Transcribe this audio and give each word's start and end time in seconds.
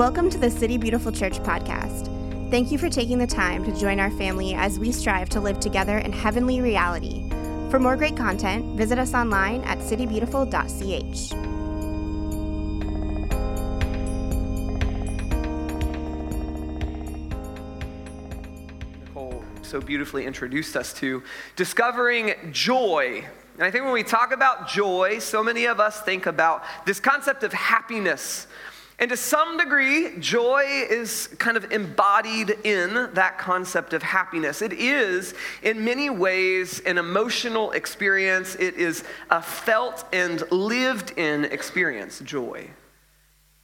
Welcome 0.00 0.30
to 0.30 0.38
the 0.38 0.50
City 0.50 0.78
Beautiful 0.78 1.12
Church 1.12 1.40
podcast. 1.40 2.06
Thank 2.50 2.72
you 2.72 2.78
for 2.78 2.88
taking 2.88 3.18
the 3.18 3.26
time 3.26 3.62
to 3.64 3.78
join 3.78 4.00
our 4.00 4.10
family 4.12 4.54
as 4.54 4.78
we 4.78 4.92
strive 4.92 5.28
to 5.28 5.40
live 5.40 5.60
together 5.60 5.98
in 5.98 6.10
heavenly 6.10 6.62
reality. 6.62 7.28
For 7.68 7.78
more 7.78 7.98
great 7.98 8.16
content, 8.16 8.78
visit 8.78 8.98
us 8.98 9.12
online 9.12 9.60
at 9.64 9.76
citybeautiful.ch. 9.76 11.32
Nicole 19.04 19.44
so 19.60 19.82
beautifully 19.82 20.24
introduced 20.24 20.76
us 20.76 20.94
to 20.94 21.22
discovering 21.56 22.32
joy. 22.50 23.22
And 23.56 23.64
I 23.64 23.70
think 23.70 23.84
when 23.84 23.92
we 23.92 24.02
talk 24.02 24.32
about 24.32 24.66
joy, 24.66 25.18
so 25.18 25.44
many 25.44 25.66
of 25.66 25.78
us 25.78 26.00
think 26.00 26.24
about 26.24 26.64
this 26.86 26.98
concept 27.00 27.42
of 27.42 27.52
happiness. 27.52 28.46
And 29.00 29.08
to 29.08 29.16
some 29.16 29.56
degree, 29.56 30.18
joy 30.18 30.62
is 30.90 31.30
kind 31.38 31.56
of 31.56 31.72
embodied 31.72 32.50
in 32.64 33.08
that 33.14 33.38
concept 33.38 33.94
of 33.94 34.02
happiness. 34.02 34.60
It 34.60 34.74
is, 34.74 35.32
in 35.62 35.82
many 35.82 36.10
ways, 36.10 36.80
an 36.80 36.98
emotional 36.98 37.70
experience, 37.70 38.56
it 38.56 38.74
is 38.74 39.02
a 39.30 39.40
felt 39.40 40.04
and 40.12 40.42
lived 40.52 41.18
in 41.18 41.46
experience, 41.46 42.20
joy. 42.20 42.68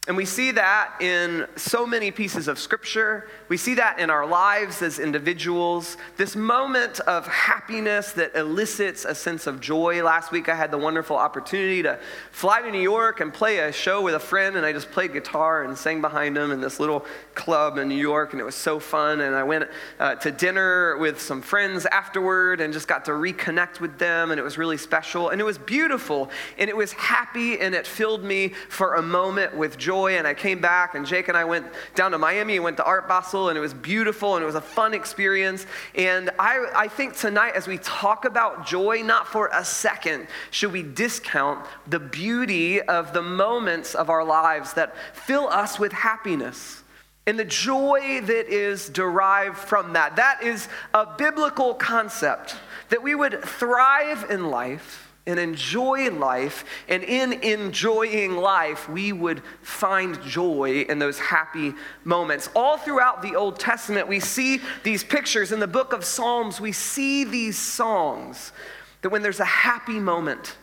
And 0.07 0.15
we 0.15 0.23
see 0.23 0.51
that 0.51 1.01
in 1.01 1.47
so 1.57 1.85
many 1.85 2.11
pieces 2.11 2.47
of 2.47 2.57
scripture. 2.57 3.27
We 3.49 3.57
see 3.57 3.75
that 3.75 3.99
in 3.99 4.09
our 4.09 4.25
lives 4.25 4.81
as 4.81 4.99
individuals. 4.99 5.97
This 6.15 6.33
moment 6.33 7.01
of 7.01 7.27
happiness 7.27 8.13
that 8.13 8.33
elicits 8.33 9.03
a 9.03 9.13
sense 9.13 9.47
of 9.47 9.59
joy. 9.59 10.01
Last 10.01 10.31
week, 10.31 10.47
I 10.47 10.55
had 10.55 10.71
the 10.71 10.77
wonderful 10.77 11.17
opportunity 11.17 11.83
to 11.83 11.99
fly 12.31 12.61
to 12.61 12.71
New 12.71 12.79
York 12.79 13.19
and 13.19 13.33
play 13.33 13.59
a 13.59 13.73
show 13.73 14.01
with 14.01 14.15
a 14.15 14.19
friend, 14.19 14.55
and 14.55 14.65
I 14.65 14.71
just 14.71 14.91
played 14.91 15.11
guitar 15.11 15.63
and 15.63 15.77
sang 15.77 15.99
behind 15.99 16.37
him 16.37 16.51
in 16.51 16.61
this 16.61 16.79
little 16.79 17.05
club 17.37 17.77
in 17.77 17.87
New 17.87 17.95
York, 17.95 18.33
and 18.33 18.41
it 18.41 18.43
was 18.43 18.55
so 18.55 18.79
fun. 18.79 19.21
And 19.21 19.33
I 19.33 19.43
went 19.43 19.69
uh, 19.99 20.15
to 20.15 20.31
dinner 20.31 20.97
with 20.97 21.21
some 21.21 21.41
friends 21.41 21.85
afterward 21.85 22.59
and 22.59 22.73
just 22.73 22.87
got 22.87 23.05
to 23.05 23.11
reconnect 23.11 23.79
with 23.79 23.97
them, 23.97 24.31
and 24.31 24.39
it 24.39 24.43
was 24.43 24.57
really 24.57 24.75
special. 24.75 25.29
And 25.29 25.39
it 25.39 25.43
was 25.45 25.57
beautiful, 25.57 26.29
and 26.57 26.69
it 26.69 26.75
was 26.75 26.91
happy, 26.93 27.59
and 27.59 27.73
it 27.75 27.87
filled 27.87 28.23
me 28.23 28.49
for 28.49 28.95
a 28.95 29.01
moment 29.01 29.55
with 29.55 29.77
joy. 29.77 30.17
And 30.17 30.27
I 30.27 30.33
came 30.33 30.59
back, 30.59 30.95
and 30.95 31.05
Jake 31.05 31.29
and 31.29 31.37
I 31.37 31.45
went 31.45 31.67
down 31.95 32.11
to 32.11 32.17
Miami 32.17 32.55
and 32.55 32.63
went 32.63 32.77
to 32.77 32.83
Art 32.83 33.07
Basel, 33.07 33.49
and 33.49 33.57
it 33.57 33.61
was 33.61 33.73
beautiful, 33.73 34.35
and 34.35 34.43
it 34.43 34.47
was 34.47 34.55
a 34.55 34.61
fun 34.61 34.93
experience. 34.95 35.67
And 35.95 36.31
I, 36.39 36.65
I 36.75 36.87
think 36.87 37.15
tonight, 37.15 37.53
as 37.53 37.67
we 37.67 37.77
talk 37.77 38.25
about 38.25 38.65
joy, 38.65 39.03
not 39.03 39.27
for 39.27 39.49
a 39.53 39.63
second 39.63 40.27
should 40.49 40.71
we 40.71 40.81
discount 40.81 41.65
the 41.85 41.99
beauty 41.99 42.81
of 42.81 43.13
the 43.13 43.21
moments 43.21 43.93
of 43.93 44.09
our 44.09 44.25
lives 44.25 44.73
that 44.73 44.95
fill 45.13 45.47
us 45.47 45.77
with 45.77 45.93
happiness 45.93 46.83
and 47.27 47.37
the 47.37 47.45
joy 47.45 48.21
that 48.21 48.47
is 48.47 48.87
derived 48.87 49.57
from 49.57 49.93
that. 49.93 50.15
That 50.15 50.41
is 50.41 50.69
a 50.93 51.05
biblical 51.05 51.73
concept 51.73 52.55
that 52.89 53.03
we 53.03 53.13
would 53.13 53.43
thrive 53.43 54.25
in 54.29 54.49
life 54.49 55.11
and 55.27 55.37
enjoy 55.37 56.09
life. 56.09 56.63
And 56.87 57.03
in 57.03 57.33
enjoying 57.33 58.37
life, 58.37 58.87
we 58.87 59.11
would 59.11 59.43
find 59.61 60.19
joy 60.23 60.85
in 60.87 60.99
those 60.99 61.19
happy 61.19 61.73
moments. 62.05 62.49
All 62.55 62.77
throughout 62.77 63.21
the 63.21 63.35
Old 63.35 63.59
Testament, 63.59 64.07
we 64.07 64.21
see 64.21 64.61
these 64.83 65.03
pictures. 65.03 65.51
In 65.51 65.59
the 65.59 65.67
book 65.67 65.91
of 65.91 66.05
Psalms, 66.05 66.61
we 66.61 66.71
see 66.71 67.25
these 67.25 67.57
songs 67.57 68.53
that 69.01 69.09
when 69.09 69.21
there's 69.21 69.41
a 69.41 69.45
happy 69.45 69.99
moment, 69.99 70.55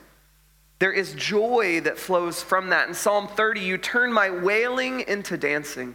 there 0.79 0.93
is 0.93 1.13
joy 1.13 1.83
that 1.83 1.99
flows 1.99 2.43
from 2.43 2.71
that. 2.71 2.89
In 2.89 2.95
Psalm 2.95 3.29
30, 3.29 3.61
you 3.61 3.77
turn 3.77 4.11
my 4.11 4.31
wailing 4.31 5.01
into 5.03 5.37
dancing. 5.37 5.95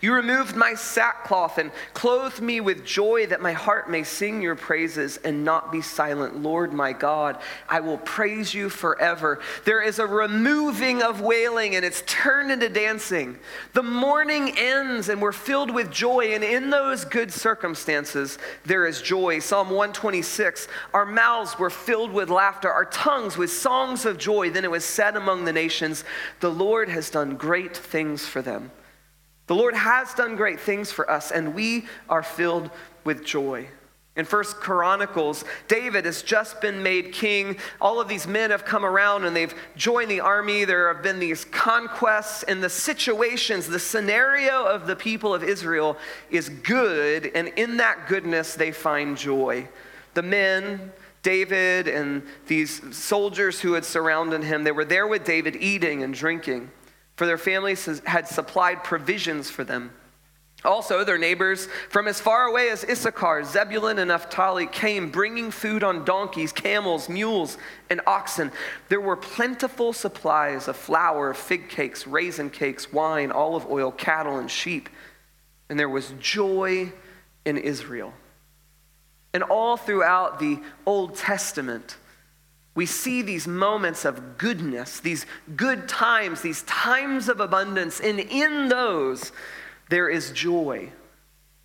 You 0.00 0.14
removed 0.14 0.56
my 0.56 0.74
sackcloth 0.74 1.58
and 1.58 1.70
clothed 1.92 2.40
me 2.40 2.60
with 2.60 2.84
joy 2.84 3.26
that 3.26 3.40
my 3.40 3.52
heart 3.52 3.90
may 3.90 4.02
sing 4.02 4.42
your 4.42 4.56
praises 4.56 5.18
and 5.18 5.44
not 5.44 5.72
be 5.72 5.80
silent. 5.80 6.42
Lord 6.42 6.72
my 6.72 6.92
God, 6.92 7.38
I 7.68 7.80
will 7.80 7.98
praise 7.98 8.54
you 8.54 8.68
forever. 8.68 9.40
There 9.64 9.82
is 9.82 9.98
a 9.98 10.06
removing 10.06 11.02
of 11.02 11.20
wailing 11.20 11.76
and 11.76 11.84
it's 11.84 12.02
turned 12.06 12.50
into 12.50 12.68
dancing. 12.68 13.38
The 13.72 13.82
morning 13.82 14.52
ends 14.56 15.08
and 15.08 15.20
we're 15.20 15.32
filled 15.32 15.70
with 15.70 15.90
joy, 15.90 16.34
and 16.34 16.44
in 16.44 16.70
those 16.70 17.04
good 17.04 17.32
circumstances, 17.32 18.38
there 18.64 18.86
is 18.86 19.00
joy. 19.02 19.38
Psalm 19.38 19.68
126 19.68 20.68
Our 20.92 21.06
mouths 21.06 21.58
were 21.58 21.70
filled 21.70 22.12
with 22.12 22.30
laughter, 22.30 22.70
our 22.70 22.84
tongues 22.84 23.36
with 23.36 23.50
songs 23.50 24.04
of 24.04 24.18
joy. 24.18 24.50
Then 24.50 24.64
it 24.64 24.70
was 24.70 24.84
said 24.84 25.16
among 25.16 25.44
the 25.44 25.52
nations, 25.52 26.04
The 26.40 26.50
Lord 26.50 26.88
has 26.88 27.10
done 27.10 27.36
great 27.36 27.76
things 27.76 28.26
for 28.26 28.42
them. 28.42 28.70
The 29.46 29.54
Lord 29.54 29.74
has 29.74 30.14
done 30.14 30.36
great 30.36 30.58
things 30.58 30.90
for 30.90 31.10
us, 31.10 31.30
and 31.30 31.54
we 31.54 31.86
are 32.08 32.22
filled 32.22 32.70
with 33.04 33.24
joy. 33.24 33.68
In 34.16 34.24
First 34.24 34.56
Chronicles, 34.56 35.44
David 35.66 36.04
has 36.04 36.22
just 36.22 36.60
been 36.60 36.82
made 36.82 37.12
king. 37.12 37.56
All 37.80 38.00
of 38.00 38.06
these 38.06 38.28
men 38.28 38.52
have 38.52 38.64
come 38.64 38.84
around 38.84 39.24
and 39.24 39.34
they've 39.34 39.54
joined 39.74 40.08
the 40.08 40.20
army. 40.20 40.64
There 40.64 40.92
have 40.94 41.02
been 41.02 41.18
these 41.18 41.44
conquests, 41.44 42.44
and 42.44 42.62
the 42.62 42.70
situations, 42.70 43.66
the 43.66 43.80
scenario 43.80 44.64
of 44.64 44.86
the 44.86 44.94
people 44.94 45.34
of 45.34 45.42
Israel 45.42 45.96
is 46.30 46.48
good, 46.48 47.32
and 47.34 47.48
in 47.48 47.76
that 47.78 48.06
goodness, 48.06 48.54
they 48.54 48.70
find 48.70 49.16
joy. 49.16 49.68
The 50.14 50.22
men, 50.22 50.92
David, 51.24 51.88
and 51.88 52.22
these 52.46 52.96
soldiers 52.96 53.58
who 53.58 53.72
had 53.72 53.84
surrounded 53.84 54.44
him, 54.44 54.62
they 54.62 54.72
were 54.72 54.84
there 54.84 55.08
with 55.08 55.24
David 55.24 55.56
eating 55.56 56.04
and 56.04 56.14
drinking 56.14 56.70
for 57.16 57.26
their 57.26 57.38
families 57.38 58.00
had 58.04 58.26
supplied 58.28 58.84
provisions 58.84 59.50
for 59.50 59.64
them. 59.64 59.90
Also, 60.64 61.04
their 61.04 61.18
neighbors 61.18 61.68
from 61.90 62.08
as 62.08 62.20
far 62.20 62.46
away 62.46 62.70
as 62.70 62.84
Issachar, 62.84 63.44
Zebulun, 63.44 63.98
and 63.98 64.08
Naphtali 64.08 64.66
came, 64.66 65.10
bringing 65.10 65.50
food 65.50 65.84
on 65.84 66.06
donkeys, 66.06 66.52
camels, 66.52 67.08
mules, 67.08 67.58
and 67.90 68.00
oxen. 68.06 68.50
There 68.88 69.00
were 69.00 69.16
plentiful 69.16 69.92
supplies 69.92 70.66
of 70.66 70.76
flour, 70.76 71.34
fig 71.34 71.68
cakes, 71.68 72.06
raisin 72.06 72.48
cakes, 72.48 72.90
wine, 72.92 73.30
olive 73.30 73.66
oil, 73.70 73.92
cattle, 73.92 74.38
and 74.38 74.50
sheep. 74.50 74.88
And 75.68 75.78
there 75.78 75.88
was 75.88 76.14
joy 76.18 76.92
in 77.44 77.58
Israel. 77.58 78.14
And 79.34 79.42
all 79.42 79.76
throughout 79.76 80.38
the 80.38 80.60
Old 80.86 81.14
Testament, 81.14 81.98
we 82.74 82.86
see 82.86 83.22
these 83.22 83.46
moments 83.46 84.04
of 84.04 84.36
goodness, 84.36 85.00
these 85.00 85.26
good 85.56 85.88
times, 85.88 86.42
these 86.42 86.62
times 86.62 87.28
of 87.28 87.40
abundance, 87.40 88.00
and 88.00 88.18
in 88.18 88.68
those 88.68 89.32
there 89.90 90.08
is 90.08 90.32
joy. 90.32 90.90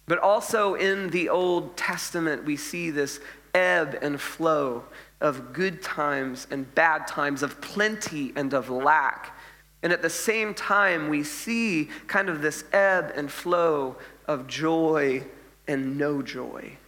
But 0.05 0.19
also 0.19 0.75
in 0.75 1.09
the 1.09 1.29
Old 1.29 1.77
Testament, 1.77 2.45
we 2.45 2.57
see 2.57 2.91
this 2.91 3.19
ebb 3.53 3.97
and 4.01 4.19
flow 4.19 4.83
of 5.21 5.53
good 5.53 5.81
times 5.81 6.47
and 6.51 6.73
bad 6.75 7.07
times, 7.07 7.43
of 7.43 7.59
plenty 7.61 8.33
and 8.35 8.53
of 8.53 8.69
lack. 8.69 9.35
And 9.81 9.93
at 9.93 10.01
the 10.01 10.09
same 10.09 10.53
time, 10.53 11.09
we 11.09 11.23
see 11.23 11.89
kind 12.07 12.29
of 12.29 12.41
this 12.41 12.63
ebb 12.73 13.13
and 13.15 13.31
flow 13.31 13.97
of 14.27 14.47
joy 14.47 15.23
and 15.67 15.97
no 15.97 16.21
joy. 16.21 16.78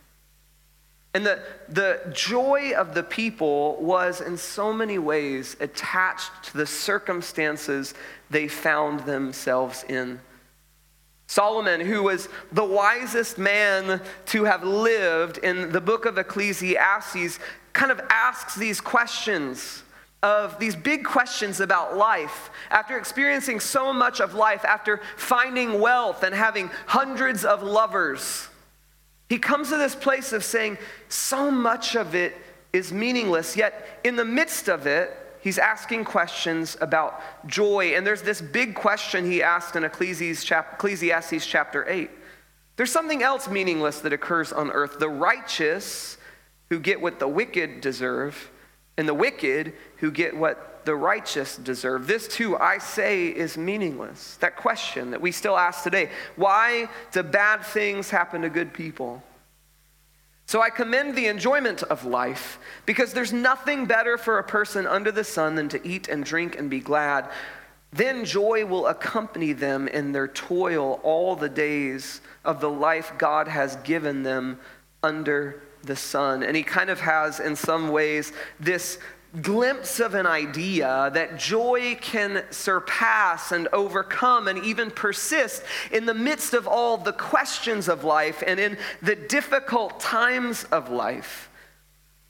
And 1.13 1.25
the, 1.25 1.41
the 1.67 1.99
joy 2.13 2.71
of 2.77 2.93
the 2.93 3.03
people 3.03 3.75
was 3.81 4.21
in 4.21 4.37
so 4.37 4.71
many 4.71 4.97
ways 4.97 5.57
attached 5.59 6.43
to 6.43 6.57
the 6.57 6.65
circumstances 6.65 7.93
they 8.29 8.47
found 8.47 9.01
themselves 9.01 9.83
in. 9.89 10.21
Solomon, 11.27 11.81
who 11.81 12.03
was 12.03 12.29
the 12.51 12.63
wisest 12.63 13.37
man 13.37 14.01
to 14.27 14.43
have 14.45 14.63
lived 14.63 15.37
in 15.39 15.71
the 15.71 15.81
book 15.81 16.05
of 16.05 16.17
Ecclesiastes, 16.17 17.39
kind 17.73 17.91
of 17.91 18.01
asks 18.09 18.55
these 18.55 18.81
questions 18.81 19.83
of 20.23 20.59
these 20.59 20.75
big 20.75 21.03
questions 21.03 21.59
about 21.59 21.97
life. 21.97 22.51
After 22.69 22.97
experiencing 22.97 23.59
so 23.59 23.91
much 23.91 24.19
of 24.19 24.33
life, 24.33 24.63
after 24.65 25.01
finding 25.17 25.79
wealth 25.79 26.23
and 26.23 26.35
having 26.35 26.69
hundreds 26.85 27.43
of 27.43 27.63
lovers, 27.63 28.47
he 29.31 29.39
comes 29.39 29.69
to 29.69 29.77
this 29.77 29.95
place 29.95 30.33
of 30.33 30.43
saying, 30.43 30.77
so 31.07 31.49
much 31.49 31.95
of 31.95 32.15
it 32.15 32.35
is 32.73 32.91
meaningless, 32.91 33.55
yet 33.55 34.01
in 34.03 34.17
the 34.17 34.25
midst 34.25 34.67
of 34.67 34.85
it, 34.85 35.17
he's 35.39 35.57
asking 35.57 36.03
questions 36.03 36.75
about 36.81 37.47
joy. 37.47 37.95
And 37.95 38.05
there's 38.05 38.23
this 38.23 38.41
big 38.41 38.75
question 38.75 39.23
he 39.23 39.41
asked 39.41 39.77
in 39.77 39.85
Ecclesiastes 39.85 40.43
chapter 41.45 41.85
8. 41.87 42.11
There's 42.75 42.91
something 42.91 43.23
else 43.23 43.47
meaningless 43.47 44.01
that 44.01 44.11
occurs 44.11 44.51
on 44.51 44.69
earth. 44.69 44.99
The 44.99 45.07
righteous 45.07 46.17
who 46.69 46.77
get 46.77 46.99
what 46.99 47.19
the 47.19 47.29
wicked 47.29 47.79
deserve, 47.79 48.51
and 48.97 49.07
the 49.07 49.13
wicked 49.13 49.71
who 49.99 50.11
get 50.11 50.35
what 50.35 50.70
the 50.85 50.95
righteous 50.95 51.57
deserve. 51.57 52.07
This 52.07 52.27
too, 52.27 52.57
I 52.57 52.77
say, 52.77 53.27
is 53.27 53.57
meaningless. 53.57 54.37
That 54.37 54.55
question 54.55 55.11
that 55.11 55.21
we 55.21 55.31
still 55.31 55.57
ask 55.57 55.83
today 55.83 56.09
why 56.35 56.89
do 57.11 57.23
bad 57.23 57.65
things 57.65 58.09
happen 58.09 58.41
to 58.41 58.49
good 58.49 58.73
people? 58.73 59.23
So 60.45 60.61
I 60.61 60.69
commend 60.69 61.15
the 61.15 61.27
enjoyment 61.27 61.81
of 61.83 62.03
life 62.03 62.59
because 62.85 63.13
there's 63.13 63.31
nothing 63.31 63.85
better 63.85 64.17
for 64.17 64.37
a 64.37 64.43
person 64.43 64.85
under 64.85 65.09
the 65.09 65.23
sun 65.23 65.55
than 65.55 65.69
to 65.69 65.87
eat 65.87 66.09
and 66.09 66.25
drink 66.25 66.57
and 66.59 66.69
be 66.69 66.81
glad. 66.81 67.29
Then 67.93 68.25
joy 68.25 68.65
will 68.65 68.87
accompany 68.87 69.53
them 69.53 69.87
in 69.87 70.11
their 70.11 70.27
toil 70.27 70.99
all 71.03 71.35
the 71.35 71.47
days 71.47 72.19
of 72.43 72.59
the 72.59 72.69
life 72.69 73.13
God 73.17 73.47
has 73.47 73.77
given 73.77 74.23
them 74.23 74.59
under 75.03 75.61
the 75.83 75.95
sun. 75.95 76.43
And 76.43 76.55
he 76.55 76.63
kind 76.63 76.89
of 76.89 76.99
has, 76.99 77.39
in 77.39 77.55
some 77.55 77.89
ways, 77.89 78.33
this 78.59 78.99
glimpse 79.39 79.99
of 79.99 80.13
an 80.13 80.27
idea 80.27 81.09
that 81.13 81.37
joy 81.37 81.97
can 82.01 82.43
surpass 82.49 83.51
and 83.51 83.67
overcome 83.71 84.47
and 84.47 84.63
even 84.65 84.91
persist 84.91 85.63
in 85.91 86.05
the 86.05 86.13
midst 86.13 86.53
of 86.53 86.67
all 86.67 86.97
the 86.97 87.13
questions 87.13 87.87
of 87.87 88.03
life 88.03 88.43
and 88.45 88.59
in 88.59 88.77
the 89.01 89.15
difficult 89.15 89.99
times 89.99 90.65
of 90.65 90.89
life. 90.89 91.49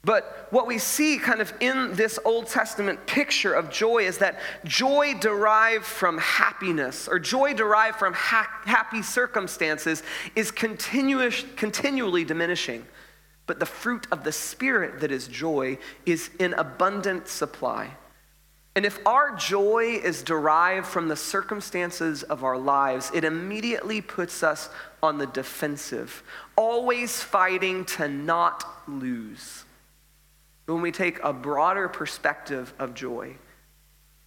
But 0.04 0.48
what 0.50 0.66
we 0.66 0.78
see 0.78 1.16
kind 1.18 1.40
of 1.40 1.52
in 1.60 1.94
this 1.94 2.18
Old 2.24 2.48
Testament 2.48 3.06
picture 3.06 3.52
of 3.52 3.70
joy 3.70 3.98
is 3.98 4.18
that 4.18 4.40
joy 4.64 5.14
derived 5.20 5.84
from 5.84 6.18
happiness 6.18 7.06
or 7.06 7.20
joy 7.20 7.54
derived 7.54 7.98
from 7.98 8.12
ha- 8.12 8.50
happy 8.64 9.02
circumstances 9.02 10.02
is 10.34 10.50
continuous, 10.50 11.44
continually 11.56 12.24
diminishing. 12.24 12.84
But 13.46 13.58
the 13.58 13.66
fruit 13.66 14.06
of 14.12 14.24
the 14.24 14.32
Spirit 14.32 15.00
that 15.00 15.10
is 15.10 15.26
joy 15.26 15.78
is 16.06 16.30
in 16.38 16.54
abundant 16.54 17.28
supply. 17.28 17.96
And 18.74 18.86
if 18.86 18.98
our 19.06 19.36
joy 19.36 20.00
is 20.02 20.22
derived 20.22 20.86
from 20.86 21.08
the 21.08 21.16
circumstances 21.16 22.22
of 22.22 22.42
our 22.42 22.56
lives, 22.56 23.10
it 23.12 23.24
immediately 23.24 24.00
puts 24.00 24.42
us 24.42 24.70
on 25.02 25.18
the 25.18 25.26
defensive, 25.26 26.22
always 26.56 27.22
fighting 27.22 27.84
to 27.84 28.08
not 28.08 28.64
lose. 28.88 29.64
When 30.66 30.80
we 30.80 30.92
take 30.92 31.18
a 31.22 31.32
broader 31.32 31.88
perspective 31.88 32.72
of 32.78 32.94
joy, 32.94 33.36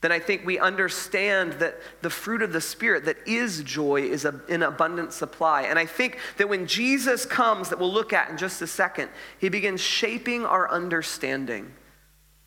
then 0.02 0.12
I 0.12 0.20
think 0.20 0.46
we 0.46 0.60
understand 0.60 1.54
that 1.54 1.80
the 2.02 2.10
fruit 2.10 2.42
of 2.42 2.54
the 2.54 2.62
Spirit 2.62 3.06
that 3.06 3.18
is 3.26 3.64
joy 3.64 4.02
is 4.02 4.26
in 4.48 4.62
abundant 4.62 5.14
supply. 5.14 5.64
And 5.64 5.80
I 5.80 5.86
think 5.86 6.20
that 6.38 6.48
when 6.48 6.68
Jesus 6.68 7.26
comes, 7.26 7.70
that 7.70 7.80
we'll 7.80 7.92
look 7.92 8.14
at 8.14 8.30
in 8.30 8.38
just 8.38 8.62
a 8.62 8.68
second, 8.68 9.10
he 9.40 9.50
begins 9.50 9.82
shaping 9.82 10.46
our 10.46 10.70
understanding 10.70 11.72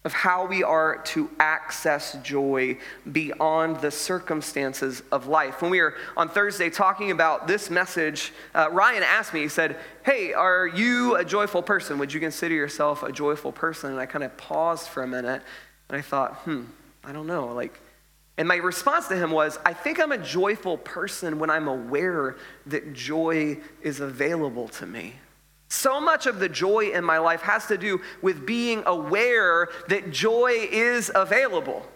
of 0.04 0.12
how 0.12 0.46
we 0.46 0.62
are 0.62 0.98
to 0.98 1.28
access 1.40 2.16
joy 2.22 2.78
beyond 3.10 3.80
the 3.80 3.90
circumstances 3.90 5.02
of 5.10 5.26
life. 5.26 5.60
When 5.60 5.70
we 5.70 5.80
were 5.80 5.96
on 6.16 6.28
Thursday 6.28 6.70
talking 6.70 7.10
about 7.10 7.48
this 7.48 7.68
message, 7.68 8.32
uh, 8.54 8.68
Ryan 8.70 9.02
asked 9.02 9.34
me, 9.34 9.40
he 9.40 9.48
said, 9.48 9.76
Hey, 10.04 10.32
are 10.32 10.66
you 10.66 11.16
a 11.16 11.24
joyful 11.24 11.62
person? 11.62 11.98
Would 11.98 12.12
you 12.12 12.20
consider 12.20 12.54
yourself 12.54 13.02
a 13.02 13.10
joyful 13.10 13.52
person? 13.52 13.90
And 13.90 14.00
I 14.00 14.06
kind 14.06 14.24
of 14.24 14.36
paused 14.36 14.88
for 14.88 15.02
a 15.02 15.06
minute 15.06 15.42
and 15.88 15.98
I 15.98 16.00
thought, 16.00 16.36
hmm, 16.36 16.62
I 17.08 17.12
don't 17.12 17.26
know. 17.26 17.46
Like, 17.46 17.80
and 18.36 18.46
my 18.46 18.56
response 18.56 19.08
to 19.08 19.16
him 19.16 19.30
was, 19.30 19.58
I 19.64 19.72
think 19.72 19.98
I'm 19.98 20.12
a 20.12 20.18
joyful 20.18 20.76
person 20.76 21.38
when 21.38 21.48
I'm 21.48 21.66
aware 21.66 22.36
that 22.66 22.92
joy 22.92 23.58
is 23.80 24.00
available 24.00 24.68
to 24.68 24.86
me. 24.86 25.14
So 25.70 26.00
much 26.02 26.26
of 26.26 26.38
the 26.38 26.50
joy 26.50 26.90
in 26.90 27.02
my 27.04 27.16
life 27.16 27.40
has 27.40 27.66
to 27.68 27.78
do 27.78 28.02
with 28.20 28.44
being 28.44 28.82
aware 28.84 29.70
that 29.88 30.10
joy 30.10 30.68
is 30.70 31.10
available. 31.14 31.86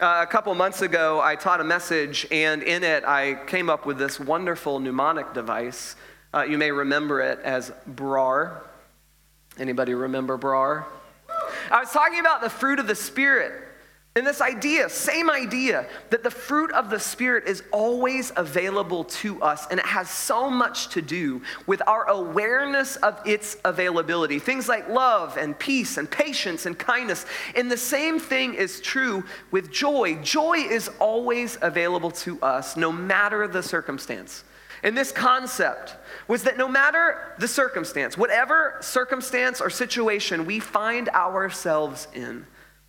Uh, 0.00 0.18
a 0.22 0.26
couple 0.26 0.52
months 0.56 0.82
ago, 0.82 1.20
I 1.22 1.36
taught 1.36 1.60
a 1.60 1.64
message, 1.64 2.26
and 2.32 2.64
in 2.64 2.82
it, 2.82 3.04
I 3.04 3.36
came 3.46 3.70
up 3.70 3.86
with 3.86 3.98
this 3.98 4.18
wonderful 4.18 4.80
mnemonic 4.80 5.32
device. 5.32 5.94
Uh, 6.32 6.42
you 6.42 6.58
may 6.58 6.72
remember 6.72 7.20
it 7.20 7.38
as 7.44 7.70
BRAR. 7.86 8.64
Anybody 9.60 9.94
remember 9.94 10.36
BRAR? 10.36 10.86
I 11.70 11.78
was 11.78 11.92
talking 11.92 12.18
about 12.18 12.42
the 12.42 12.50
fruit 12.50 12.80
of 12.80 12.88
the 12.88 12.96
Spirit. 12.96 13.63
And 14.16 14.24
this 14.24 14.40
idea, 14.40 14.88
same 14.88 15.28
idea, 15.28 15.86
that 16.10 16.22
the 16.22 16.30
fruit 16.30 16.70
of 16.70 16.88
the 16.88 17.00
Spirit 17.00 17.48
is 17.48 17.64
always 17.72 18.30
available 18.36 19.02
to 19.04 19.42
us, 19.42 19.66
and 19.68 19.80
it 19.80 19.86
has 19.86 20.08
so 20.08 20.48
much 20.48 20.90
to 20.90 21.02
do 21.02 21.42
with 21.66 21.82
our 21.88 22.08
awareness 22.08 22.94
of 22.96 23.20
its 23.26 23.56
availability. 23.64 24.38
Things 24.38 24.68
like 24.68 24.88
love 24.88 25.36
and 25.36 25.58
peace 25.58 25.96
and 25.96 26.08
patience 26.08 26.64
and 26.64 26.78
kindness. 26.78 27.26
And 27.56 27.68
the 27.68 27.76
same 27.76 28.20
thing 28.20 28.54
is 28.54 28.80
true 28.80 29.24
with 29.50 29.72
joy. 29.72 30.14
Joy 30.22 30.58
is 30.58 30.90
always 31.00 31.58
available 31.60 32.12
to 32.12 32.40
us, 32.40 32.76
no 32.76 32.92
matter 32.92 33.48
the 33.48 33.64
circumstance. 33.64 34.44
And 34.84 34.96
this 34.96 35.10
concept 35.10 35.96
was 36.28 36.44
that 36.44 36.56
no 36.56 36.68
matter 36.68 37.34
the 37.38 37.48
circumstance, 37.48 38.16
whatever 38.16 38.76
circumstance 38.80 39.60
or 39.60 39.70
situation 39.70 40.46
we 40.46 40.60
find 40.60 41.08
ourselves 41.08 42.06
in, 42.14 42.46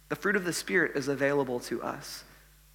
the 0.09 0.15
fruit 0.15 0.35
of 0.35 0.45
the 0.45 0.53
Spirit 0.53 0.95
is 0.95 1.07
available 1.07 1.59
to 1.61 1.81
us. 1.81 2.23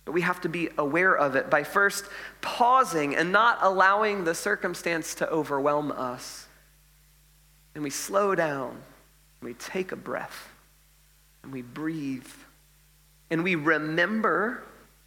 But 0.05 0.13
we 0.13 0.23
have 0.23 0.41
to 0.41 0.49
be 0.49 0.71
aware 0.79 1.15
of 1.17 1.37
it 1.37 1.51
by 1.51 1.63
first 1.63 2.05
pausing 2.41 3.15
and 3.15 3.31
not 3.31 3.59
allowing 3.61 4.25
the 4.25 4.35
circumstance 4.35 5.15
to 5.17 5.29
overwhelm 5.29 5.93
us. 5.93 6.47
And 7.75 7.85
we 7.85 7.91
slow 7.91 8.35
down, 8.35 8.71
and 8.71 9.49
we 9.49 9.55
take 9.55 9.93
a 9.93 9.97
breath, 9.97 10.49
and 11.43 11.53
we 11.53 11.63
breathe, 11.63 12.27
and 13.31 13.45
we 13.45 13.55
remember 13.55 14.65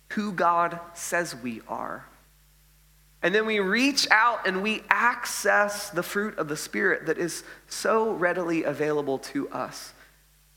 who 0.09 0.31
God 0.31 0.79
says 0.93 1.35
we 1.35 1.61
are. 1.67 2.05
And 3.21 3.33
then 3.33 3.45
we 3.45 3.59
reach 3.59 4.05
out 4.11 4.45
and 4.45 4.61
we 4.61 4.83
access 4.89 5.89
the 5.89 6.03
fruit 6.03 6.37
of 6.37 6.49
the 6.49 6.57
Spirit 6.57 7.05
that 7.05 7.17
is 7.17 7.43
so 7.67 8.11
readily 8.11 8.63
available 8.63 9.17
to 9.19 9.49
us 9.49 9.92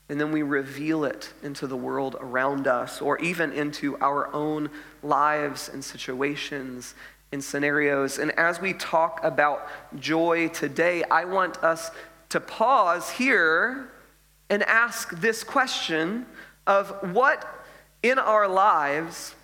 and 0.09 0.19
then 0.19 0.31
we 0.31 0.41
reveal 0.41 1.03
it 1.03 1.33
into 1.43 1.67
the 1.67 1.75
world 1.75 2.15
around 2.19 2.67
us 2.67 3.01
or 3.01 3.17
even 3.19 3.51
into 3.51 3.97
our 3.97 4.33
own 4.33 4.69
lives 5.03 5.69
and 5.69 5.83
situations 5.83 6.95
and 7.31 7.43
scenarios. 7.43 8.17
And 8.17 8.31
as 8.39 8.61
we 8.61 8.73
talk 8.73 9.19
about 9.23 9.67
joy 9.99 10.47
today, 10.49 11.03
I 11.11 11.25
want 11.25 11.57
us 11.63 11.91
to 12.29 12.39
pause 12.39 13.09
here 13.09 13.89
and 14.49 14.63
ask 14.63 15.11
this 15.19 15.43
question 15.43 16.25
of 16.65 17.13
what 17.13 17.45
in 18.01 18.17
our 18.17 18.47
lives, 18.47 19.35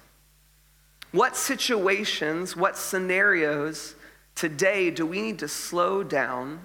what 1.12 1.36
situations, 1.36 2.56
what 2.56 2.78
scenarios 2.78 3.96
today 4.36 4.90
do 4.90 5.06
we 5.06 5.22
need 5.22 5.40
to 5.40 5.48
slow 5.48 6.04
down, 6.04 6.62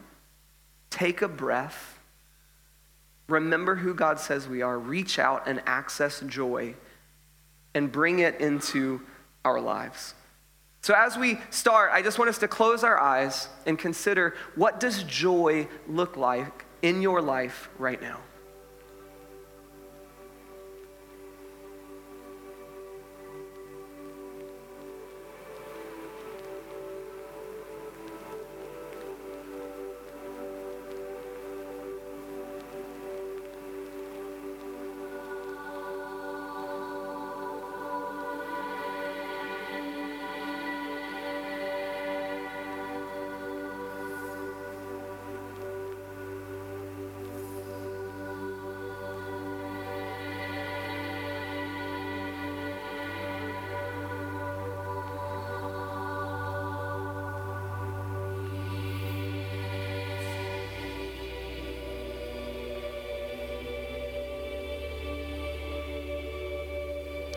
take 0.91 1.21
a 1.21 1.29
breath, 1.29 1.98
remember 3.29 3.77
who 3.77 3.95
God 3.95 4.19
says 4.19 4.49
we 4.49 4.63
are, 4.63 4.79
reach 4.79 5.19
out 5.19 5.47
and 5.47 5.63
access 5.67 6.21
joy 6.21 6.75
and 7.75 7.93
bring 7.93 8.19
it 8.21 8.41
into 8.41 9.01
our 9.45 9.61
lives. 9.61 10.15
So 10.83 10.95
as 10.95 11.17
we 11.17 11.39
start, 11.51 11.91
I 11.93 12.03
just 12.03 12.19
want 12.19 12.29
us 12.31 12.39
to 12.39 12.49
close 12.49 12.83
our 12.83 12.99
eyes 12.99 13.49
and 13.67 13.79
consider 13.79 14.35
what 14.55 14.81
does 14.81 15.03
joy 15.05 15.69
look 15.87 16.17
like 16.17 16.65
in 16.83 17.03
your 17.03 17.21
life 17.21 17.69
right 17.79 18.01
now? 18.01 18.21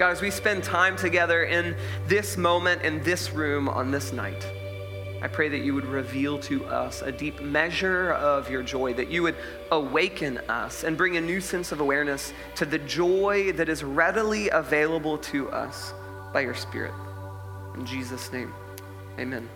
God, 0.01 0.13
as 0.13 0.22
we 0.24 0.31
spend 0.31 0.63
time 0.63 0.96
together 0.96 1.43
in 1.43 1.75
this 2.08 2.36
moment, 2.36 2.81
in 2.81 3.03
this 3.03 3.34
room, 3.34 3.70
on 3.70 3.91
this 3.91 4.12
night, 4.12 4.48
I 5.22 5.27
pray 5.27 5.48
that 5.50 5.60
you 5.60 5.75
would 5.75 5.86
reveal 5.86 6.39
to 6.39 6.65
us 6.65 7.03
a 7.03 7.12
deep 7.12 7.39
measure 7.39 8.13
of 8.13 8.50
your 8.50 8.63
joy, 8.63 8.96
that 8.96 9.10
you 9.10 9.22
would 9.22 9.36
awaken 9.70 10.39
us 10.50 10.86
and 10.86 10.98
bring 10.98 11.17
a 11.17 11.22
new 11.22 11.39
sense 11.39 11.72
of 11.72 11.81
awareness 11.81 12.34
to 12.55 12.65
the 12.65 12.79
joy 12.79 13.51
that 13.51 13.70
is 13.70 13.84
readily 13.84 14.50
available 14.50 15.20
to 15.20 15.51
us 15.51 15.93
by 16.34 16.39
your 16.39 16.55
Spirit. 16.55 16.96
In 17.75 17.86
Jesus' 17.86 18.34
name, 18.34 18.55
amen. 19.20 19.48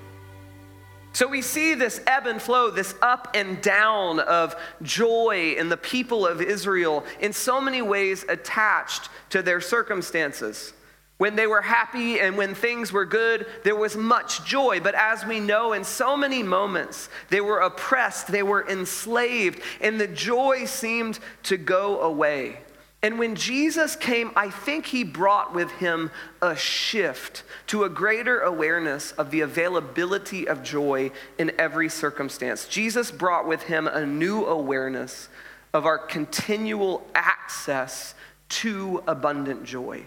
So 1.16 1.30
we 1.30 1.42
see 1.42 1.76
this 1.76 2.02
ebb 2.08 2.28
and 2.28 2.42
flow, 2.42 2.70
this 2.70 2.94
up 3.02 3.30
and 3.34 3.62
down 3.62 4.20
of 4.20 4.54
joy 4.82 5.56
in 5.58 5.70
the 5.70 5.78
people 5.78 6.28
of 6.28 6.42
Israel 6.42 7.06
in 7.22 7.32
so 7.32 7.62
many 7.62 7.82
ways 7.82 8.26
attached 8.28 9.08
to 9.30 9.42
their 9.42 9.62
circumstances. 9.62 10.74
When 11.18 11.38
they 11.38 11.48
were 11.48 11.62
happy 11.62 12.20
and 12.20 12.36
when 12.36 12.54
things 12.54 12.92
were 12.92 13.06
good, 13.06 13.48
there 13.64 13.78
was 13.78 13.96
much 13.96 14.44
joy. 14.44 14.82
But 14.82 14.94
as 14.96 15.26
we 15.26 15.40
know, 15.40 15.72
in 15.72 15.86
so 15.86 16.18
many 16.18 16.44
moments, 16.44 17.08
they 17.30 17.40
were 17.40 17.60
oppressed, 17.60 18.28
they 18.28 18.44
were 18.44 18.68
enslaved, 18.68 19.62
and 19.80 19.98
the 19.98 20.10
joy 20.10 20.66
seemed 20.66 21.20
to 21.44 21.56
go 21.56 22.02
away. 22.02 22.58
And 23.06 23.20
when 23.20 23.36
Jesus 23.36 23.96
came, 23.96 24.32
I 24.36 24.50
think 24.50 24.88
he 24.88 25.04
brought 25.04 25.54
with 25.54 25.70
him 25.74 26.10
a 26.42 26.56
shift 26.56 27.44
to 27.68 27.84
a 27.84 27.90
greater 27.90 28.40
awareness 28.40 29.12
of 29.12 29.30
the 29.30 29.42
availability 29.42 30.48
of 30.48 30.64
joy 30.64 31.12
in 31.38 31.52
every 31.60 31.88
circumstance. 31.88 32.68
Jesus 32.68 33.12
brought 33.12 33.48
with 33.48 33.62
him 33.62 33.86
a 33.86 34.04
new 34.04 34.44
awareness 34.48 35.30
of 35.72 35.86
our 35.86 36.00
continual 36.00 37.06
access 37.14 38.16
to 38.50 39.04
abundant 39.06 39.66
joy. 39.66 40.02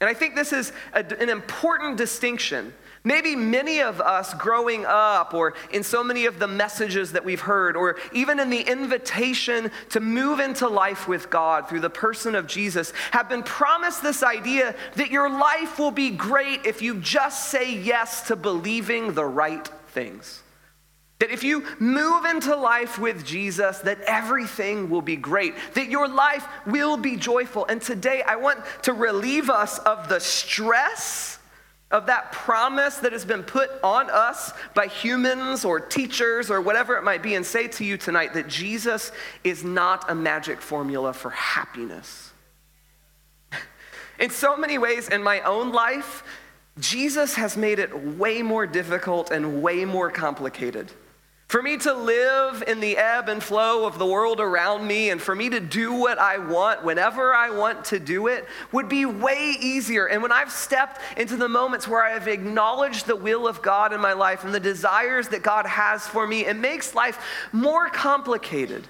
And 0.00 0.10
I 0.10 0.14
think 0.14 0.34
this 0.34 0.52
is 0.52 0.72
a, 0.92 1.04
an 1.22 1.28
important 1.28 1.96
distinction. 1.96 2.74
Maybe 3.02 3.34
many 3.34 3.80
of 3.80 3.98
us 4.00 4.34
growing 4.34 4.84
up, 4.84 5.32
or 5.32 5.54
in 5.72 5.82
so 5.82 6.04
many 6.04 6.26
of 6.26 6.38
the 6.38 6.46
messages 6.46 7.12
that 7.12 7.24
we've 7.24 7.40
heard, 7.40 7.74
or 7.74 7.96
even 8.12 8.38
in 8.38 8.50
the 8.50 8.60
invitation 8.60 9.70
to 9.90 10.00
move 10.00 10.38
into 10.38 10.68
life 10.68 11.08
with 11.08 11.30
God 11.30 11.66
through 11.66 11.80
the 11.80 11.88
person 11.88 12.34
of 12.34 12.46
Jesus, 12.46 12.92
have 13.12 13.26
been 13.26 13.42
promised 13.42 14.02
this 14.02 14.22
idea 14.22 14.74
that 14.96 15.10
your 15.10 15.30
life 15.30 15.78
will 15.78 15.90
be 15.90 16.10
great 16.10 16.66
if 16.66 16.82
you 16.82 16.96
just 16.96 17.48
say 17.48 17.74
yes 17.74 18.28
to 18.28 18.36
believing 18.36 19.14
the 19.14 19.24
right 19.24 19.66
things. 19.88 20.42
That 21.20 21.30
if 21.30 21.42
you 21.42 21.66
move 21.78 22.26
into 22.26 22.54
life 22.54 22.98
with 22.98 23.24
Jesus, 23.24 23.78
that 23.78 24.00
everything 24.02 24.90
will 24.90 25.02
be 25.02 25.16
great, 25.16 25.54
that 25.74 25.88
your 25.88 26.08
life 26.08 26.46
will 26.66 26.98
be 26.98 27.16
joyful. 27.16 27.64
And 27.66 27.80
today 27.80 28.22
I 28.22 28.36
want 28.36 28.60
to 28.82 28.92
relieve 28.92 29.48
us 29.48 29.78
of 29.78 30.10
the 30.10 30.20
stress 30.20 31.38
of 31.90 32.06
that 32.06 32.30
promise 32.30 32.96
that 32.98 33.12
has 33.12 33.24
been 33.24 33.42
put 33.42 33.70
on 33.82 34.08
us 34.10 34.52
by 34.74 34.86
humans 34.86 35.64
or 35.64 35.80
teachers 35.80 36.50
or 36.50 36.60
whatever 36.60 36.96
it 36.96 37.02
might 37.02 37.22
be, 37.22 37.34
and 37.34 37.44
say 37.44 37.66
to 37.66 37.84
you 37.84 37.96
tonight 37.96 38.32
that 38.34 38.46
Jesus 38.46 39.10
is 39.42 39.64
not 39.64 40.10
a 40.10 40.14
magic 40.14 40.60
formula 40.60 41.12
for 41.12 41.30
happiness. 41.30 42.32
In 44.20 44.30
so 44.30 44.56
many 44.56 44.78
ways 44.78 45.08
in 45.08 45.22
my 45.22 45.40
own 45.40 45.72
life, 45.72 46.22
Jesus 46.78 47.34
has 47.34 47.56
made 47.56 47.78
it 47.78 48.16
way 48.16 48.42
more 48.42 48.66
difficult 48.66 49.30
and 49.30 49.62
way 49.62 49.84
more 49.84 50.10
complicated. 50.10 50.92
For 51.50 51.62
me 51.62 51.78
to 51.78 51.92
live 51.92 52.62
in 52.68 52.78
the 52.78 52.96
ebb 52.96 53.28
and 53.28 53.42
flow 53.42 53.84
of 53.84 53.98
the 53.98 54.06
world 54.06 54.38
around 54.38 54.86
me 54.86 55.10
and 55.10 55.20
for 55.20 55.34
me 55.34 55.50
to 55.50 55.58
do 55.58 55.92
what 55.92 56.16
I 56.16 56.38
want 56.38 56.84
whenever 56.84 57.34
I 57.34 57.50
want 57.50 57.86
to 57.86 57.98
do 57.98 58.28
it 58.28 58.46
would 58.70 58.88
be 58.88 59.04
way 59.04 59.56
easier. 59.58 60.06
And 60.06 60.22
when 60.22 60.30
I've 60.30 60.52
stepped 60.52 61.00
into 61.18 61.36
the 61.36 61.48
moments 61.48 61.88
where 61.88 62.04
I 62.04 62.10
have 62.10 62.28
acknowledged 62.28 63.08
the 63.08 63.16
will 63.16 63.48
of 63.48 63.62
God 63.62 63.92
in 63.92 64.00
my 64.00 64.12
life 64.12 64.44
and 64.44 64.54
the 64.54 64.60
desires 64.60 65.26
that 65.30 65.42
God 65.42 65.66
has 65.66 66.06
for 66.06 66.24
me, 66.24 66.46
it 66.46 66.54
makes 66.54 66.94
life 66.94 67.20
more 67.50 67.88
complicated. 67.88 68.86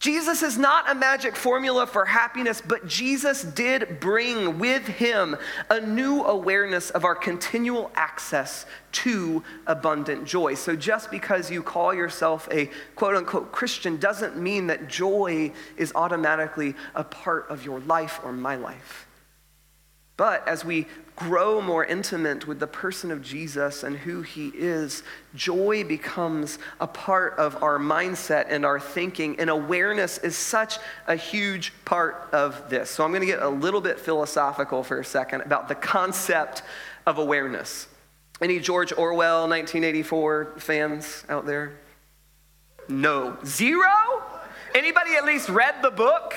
Jesus 0.00 0.42
is 0.42 0.56
not 0.56 0.90
a 0.90 0.94
magic 0.94 1.36
formula 1.36 1.86
for 1.86 2.06
happiness, 2.06 2.62
but 2.66 2.86
Jesus 2.86 3.42
did 3.42 4.00
bring 4.00 4.58
with 4.58 4.86
him 4.86 5.36
a 5.68 5.78
new 5.78 6.22
awareness 6.22 6.88
of 6.88 7.04
our 7.04 7.14
continual 7.14 7.90
access 7.94 8.64
to 8.92 9.44
abundant 9.66 10.24
joy. 10.24 10.54
So 10.54 10.74
just 10.74 11.10
because 11.10 11.50
you 11.50 11.62
call 11.62 11.92
yourself 11.92 12.48
a 12.50 12.70
quote 12.96 13.14
unquote 13.14 13.52
Christian 13.52 13.98
doesn't 13.98 14.38
mean 14.38 14.68
that 14.68 14.88
joy 14.88 15.52
is 15.76 15.92
automatically 15.94 16.74
a 16.94 17.04
part 17.04 17.50
of 17.50 17.66
your 17.66 17.80
life 17.80 18.20
or 18.24 18.32
my 18.32 18.56
life. 18.56 19.06
But 20.16 20.48
as 20.48 20.64
we 20.64 20.86
grow 21.20 21.60
more 21.60 21.84
intimate 21.84 22.46
with 22.46 22.58
the 22.58 22.66
person 22.66 23.10
of 23.10 23.20
Jesus 23.20 23.82
and 23.82 23.94
who 23.94 24.22
he 24.22 24.48
is, 24.54 25.02
joy 25.34 25.84
becomes 25.84 26.58
a 26.80 26.86
part 26.86 27.38
of 27.38 27.62
our 27.62 27.78
mindset 27.78 28.46
and 28.48 28.64
our 28.64 28.80
thinking, 28.80 29.38
and 29.38 29.50
awareness 29.50 30.16
is 30.16 30.34
such 30.34 30.78
a 31.06 31.14
huge 31.14 31.74
part 31.84 32.26
of 32.32 32.70
this. 32.70 32.88
So 32.88 33.04
I'm 33.04 33.10
going 33.10 33.20
to 33.20 33.26
get 33.26 33.42
a 33.42 33.48
little 33.48 33.82
bit 33.82 34.00
philosophical 34.00 34.82
for 34.82 34.98
a 34.98 35.04
second 35.04 35.42
about 35.42 35.68
the 35.68 35.74
concept 35.74 36.62
of 37.06 37.18
awareness. 37.18 37.86
Any 38.40 38.58
George 38.58 38.90
Orwell 38.92 39.46
1984 39.46 40.54
fans 40.56 41.24
out 41.28 41.44
there? 41.44 41.78
No. 42.88 43.36
Zero? 43.44 44.22
Anybody 44.74 45.16
at 45.16 45.26
least 45.26 45.50
read 45.50 45.82
the 45.82 45.90
book? 45.90 46.34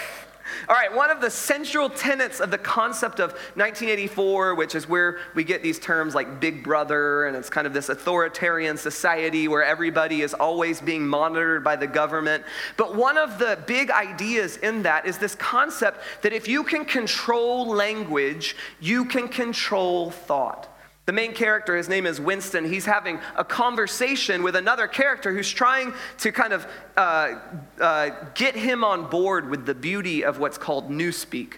All 0.70 0.76
right, 0.76 0.94
one 0.94 1.10
of 1.10 1.22
the 1.22 1.30
central 1.30 1.90
tenets 1.90 2.40
of 2.40 2.52
the 2.52 2.58
concept 2.58 3.20
of 3.20 3.32
1984, 3.56 4.56
which 4.56 4.76
is 4.76 4.88
where 4.88 5.20
we 5.36 5.44
get 5.44 5.62
these 5.62 5.80
terms 5.80 6.16
like 6.16 6.40
Big 6.40 6.64
Brother, 6.64 7.26
and 7.26 7.36
it's 7.36 7.50
kind 7.50 7.68
of 7.68 7.74
this 7.74 7.90
authoritarian 7.90 8.78
society 8.78 9.48
where 9.48 9.64
everybody 9.64 10.22
is 10.22 10.34
always 10.34 10.82
being 10.82 11.08
monitored 11.08 11.64
by 11.64 11.76
the 11.76 11.88
government. 11.88 12.44
But 12.78 12.96
one 12.96 13.18
of 13.18 13.40
the 13.40 13.60
big 13.68 13.92
ideas 13.92 14.58
in 14.58 14.84
that 14.84 15.06
is 15.06 15.18
this 15.18 15.36
concept 15.36 16.02
that 16.22 16.34
if 16.34 16.48
you 16.48 16.64
can 16.64 16.86
control 16.86 17.68
language, 17.68 18.56
you 18.80 19.06
can 19.06 19.28
control 19.28 20.12
thought. 20.12 20.73
The 21.06 21.12
main 21.12 21.34
character, 21.34 21.76
his 21.76 21.90
name 21.90 22.06
is 22.06 22.22
Winston, 22.22 22.64
he's 22.64 22.86
having 22.86 23.20
a 23.36 23.44
conversation 23.44 24.42
with 24.42 24.56
another 24.56 24.88
character 24.88 25.34
who's 25.34 25.52
trying 25.52 25.94
to 26.20 26.32
kind 26.32 26.54
of 26.54 26.66
uh, 26.96 27.40
uh, 27.80 28.10
get 28.36 28.56
him 28.56 28.86
on 28.86 29.10
board 29.10 29.50
with 29.50 29.66
the 29.66 29.76
beauty 29.76 30.24
of 30.24 30.40
what's 30.40 30.58
called 30.58 30.90
Newspeak. 30.90 31.56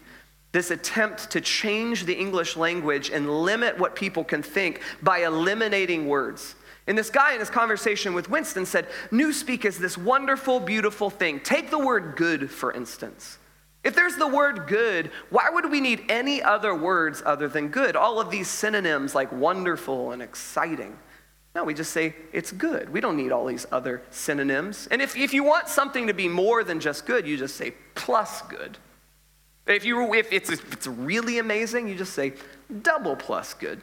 This 0.52 0.72
attempt 0.72 1.30
to 1.32 1.42
change 1.42 2.06
the 2.06 2.14
English 2.14 2.58
language 2.58 3.12
and 3.12 3.44
limit 3.44 3.78
what 3.78 3.96
people 3.96 4.24
can 4.24 4.42
think 4.42 4.82
by 5.04 5.20
eliminating 5.20 6.08
words. 6.08 6.56
And 6.88 6.98
this 6.98 7.10
guy 7.10 7.34
in 7.34 7.40
his 7.40 7.50
conversation 7.50 8.14
with 8.14 8.30
Winston 8.30 8.66
said, 8.66 8.88
Newspeak 9.12 9.66
is 9.66 9.78
this 9.78 9.98
wonderful, 9.98 10.60
beautiful 10.60 11.10
thing. 11.10 11.40
Take 11.40 11.70
the 11.70 11.80
word 11.80 12.16
good, 12.16 12.50
for 12.50 12.72
instance. 12.72 13.38
If 13.86 13.96
there's 13.96 14.16
the 14.16 14.28
word 14.28 14.66
good, 14.66 15.12
why 15.30 15.48
would 15.50 15.70
we 15.70 15.80
need 15.80 16.06
any 16.10 16.42
other 16.42 16.74
words 16.74 17.22
other 17.24 17.48
than 17.48 17.68
good? 17.68 17.96
All 17.96 18.20
of 18.20 18.32
these 18.32 18.48
synonyms 18.48 19.14
like 19.14 19.32
wonderful 19.32 20.12
and 20.12 20.24
exciting. 20.24 20.98
No, 21.54 21.64
we 21.64 21.76
just 21.76 21.92
say 21.92 22.16
it's 22.34 22.52
good. 22.52 22.90
We 22.90 23.00
don't 23.00 23.16
need 23.16 23.32
all 23.32 23.46
these 23.46 23.68
other 23.72 24.02
synonyms. 24.10 24.88
And 24.90 25.04
if, 25.04 25.16
if 25.16 25.36
you 25.36 25.44
want 25.44 25.70
something 25.70 26.08
to 26.08 26.14
be 26.14 26.28
more 26.28 26.64
than 26.64 26.80
just 26.80 27.06
good, 27.06 27.28
you 27.28 27.38
just 27.38 27.56
say 27.58 27.76
plus 27.94 28.42
good. 28.42 28.80
If, 29.68 29.86
you, 29.86 30.16
if, 30.16 30.34
it's, 30.34 30.50
if 30.50 30.74
it's 30.74 30.88
really 30.88 31.38
amazing, 31.38 31.88
you 31.88 31.96
just 31.96 32.14
say 32.14 32.34
double 32.82 33.16
plus 33.16 33.54
good. 33.54 33.82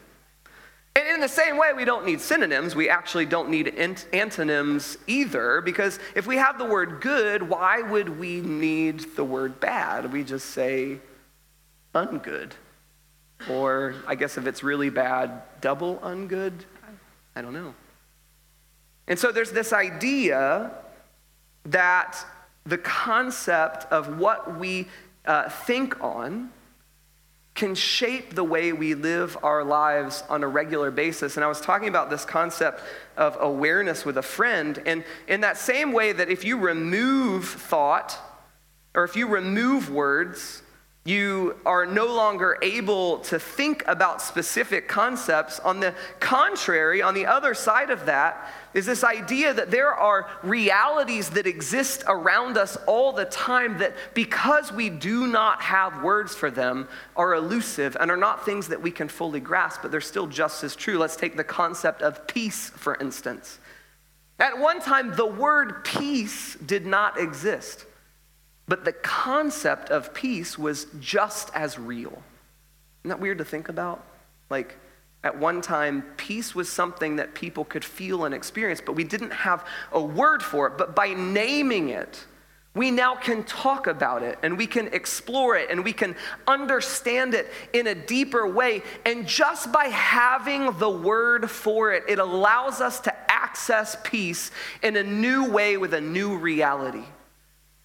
And 0.94 1.08
in 1.08 1.20
the 1.20 1.28
same 1.28 1.56
way, 1.56 1.72
we 1.72 1.84
don't 1.84 2.04
need 2.04 2.20
synonyms. 2.20 2.74
We 2.74 2.90
actually 2.90 3.24
don't 3.24 3.48
need 3.48 3.68
antonyms 4.12 4.98
either, 5.06 5.62
because 5.62 5.98
if 6.14 6.26
we 6.26 6.36
have 6.36 6.58
the 6.58 6.66
word 6.66 7.00
good, 7.00 7.42
why 7.42 7.80
would 7.80 8.18
we 8.18 8.40
need 8.40 9.16
the 9.16 9.24
word 9.24 9.58
bad? 9.58 10.12
We 10.12 10.22
just 10.22 10.50
say 10.50 10.98
ungood. 11.94 12.52
Or 13.50 13.94
I 14.06 14.14
guess 14.14 14.36
if 14.36 14.46
it's 14.46 14.62
really 14.62 14.90
bad, 14.90 15.42
double 15.60 15.96
ungood? 15.96 16.52
I 17.34 17.40
don't 17.40 17.54
know. 17.54 17.74
And 19.08 19.18
so 19.18 19.32
there's 19.32 19.50
this 19.50 19.72
idea 19.72 20.70
that 21.64 22.24
the 22.64 22.78
concept 22.78 23.90
of 23.90 24.18
what 24.18 24.58
we 24.58 24.88
uh, 25.24 25.48
think 25.48 26.02
on 26.02 26.50
can 27.54 27.74
shape 27.74 28.34
the 28.34 28.44
way 28.44 28.72
we 28.72 28.94
live 28.94 29.36
our 29.42 29.62
lives 29.62 30.24
on 30.28 30.42
a 30.42 30.48
regular 30.48 30.90
basis. 30.90 31.36
And 31.36 31.44
I 31.44 31.48
was 31.48 31.60
talking 31.60 31.88
about 31.88 32.08
this 32.08 32.24
concept 32.24 32.80
of 33.16 33.36
awareness 33.40 34.04
with 34.04 34.16
a 34.16 34.22
friend. 34.22 34.82
And 34.86 35.04
in 35.28 35.42
that 35.42 35.58
same 35.58 35.92
way, 35.92 36.12
that 36.12 36.30
if 36.30 36.44
you 36.44 36.58
remove 36.58 37.46
thought 37.48 38.18
or 38.94 39.04
if 39.04 39.16
you 39.16 39.26
remove 39.26 39.90
words, 39.90 40.62
you 41.04 41.56
are 41.66 41.84
no 41.84 42.06
longer 42.06 42.56
able 42.62 43.18
to 43.18 43.36
think 43.36 43.82
about 43.88 44.22
specific 44.22 44.86
concepts. 44.86 45.58
On 45.58 45.80
the 45.80 45.94
contrary, 46.20 47.02
on 47.02 47.14
the 47.14 47.26
other 47.26 47.54
side 47.54 47.90
of 47.90 48.06
that, 48.06 48.52
is 48.72 48.86
this 48.86 49.02
idea 49.02 49.52
that 49.52 49.72
there 49.72 49.92
are 49.92 50.30
realities 50.44 51.30
that 51.30 51.44
exist 51.48 52.04
around 52.06 52.56
us 52.56 52.76
all 52.86 53.12
the 53.12 53.24
time 53.24 53.78
that, 53.78 53.94
because 54.14 54.70
we 54.70 54.90
do 54.90 55.26
not 55.26 55.60
have 55.60 56.04
words 56.04 56.36
for 56.36 56.52
them, 56.52 56.86
are 57.16 57.34
elusive 57.34 57.96
and 57.98 58.08
are 58.08 58.16
not 58.16 58.44
things 58.44 58.68
that 58.68 58.80
we 58.80 58.92
can 58.92 59.08
fully 59.08 59.40
grasp, 59.40 59.82
but 59.82 59.90
they're 59.90 60.00
still 60.00 60.28
just 60.28 60.62
as 60.62 60.76
true. 60.76 60.98
Let's 60.98 61.16
take 61.16 61.36
the 61.36 61.42
concept 61.42 62.02
of 62.02 62.28
peace, 62.28 62.70
for 62.70 62.94
instance. 62.94 63.58
At 64.38 64.56
one 64.56 64.80
time, 64.80 65.16
the 65.16 65.26
word 65.26 65.84
peace 65.84 66.54
did 66.54 66.86
not 66.86 67.18
exist. 67.18 67.86
But 68.68 68.84
the 68.84 68.92
concept 68.92 69.90
of 69.90 70.14
peace 70.14 70.58
was 70.58 70.86
just 71.00 71.50
as 71.54 71.78
real. 71.78 72.22
Isn't 73.02 73.08
that 73.08 73.20
weird 73.20 73.38
to 73.38 73.44
think 73.44 73.68
about? 73.68 74.04
Like, 74.50 74.76
at 75.24 75.38
one 75.38 75.60
time, 75.60 76.02
peace 76.16 76.54
was 76.54 76.68
something 76.68 77.16
that 77.16 77.34
people 77.34 77.64
could 77.64 77.84
feel 77.84 78.24
and 78.24 78.34
experience, 78.34 78.80
but 78.84 78.94
we 78.94 79.04
didn't 79.04 79.32
have 79.32 79.66
a 79.92 80.02
word 80.02 80.42
for 80.42 80.66
it. 80.66 80.76
But 80.76 80.96
by 80.96 81.14
naming 81.14 81.90
it, 81.90 82.26
we 82.74 82.90
now 82.90 83.14
can 83.14 83.44
talk 83.44 83.86
about 83.86 84.22
it 84.22 84.38
and 84.42 84.56
we 84.56 84.66
can 84.66 84.88
explore 84.88 85.56
it 85.56 85.70
and 85.70 85.84
we 85.84 85.92
can 85.92 86.16
understand 86.48 87.34
it 87.34 87.52
in 87.72 87.86
a 87.86 87.94
deeper 87.94 88.48
way. 88.48 88.82
And 89.04 89.26
just 89.28 89.70
by 89.70 89.84
having 89.86 90.78
the 90.78 90.88
word 90.88 91.50
for 91.50 91.92
it, 91.92 92.04
it 92.08 92.18
allows 92.18 92.80
us 92.80 92.98
to 93.00 93.30
access 93.30 93.96
peace 94.02 94.50
in 94.82 94.96
a 94.96 95.02
new 95.02 95.50
way 95.50 95.76
with 95.76 95.92
a 95.92 96.00
new 96.00 96.36
reality. 96.38 97.04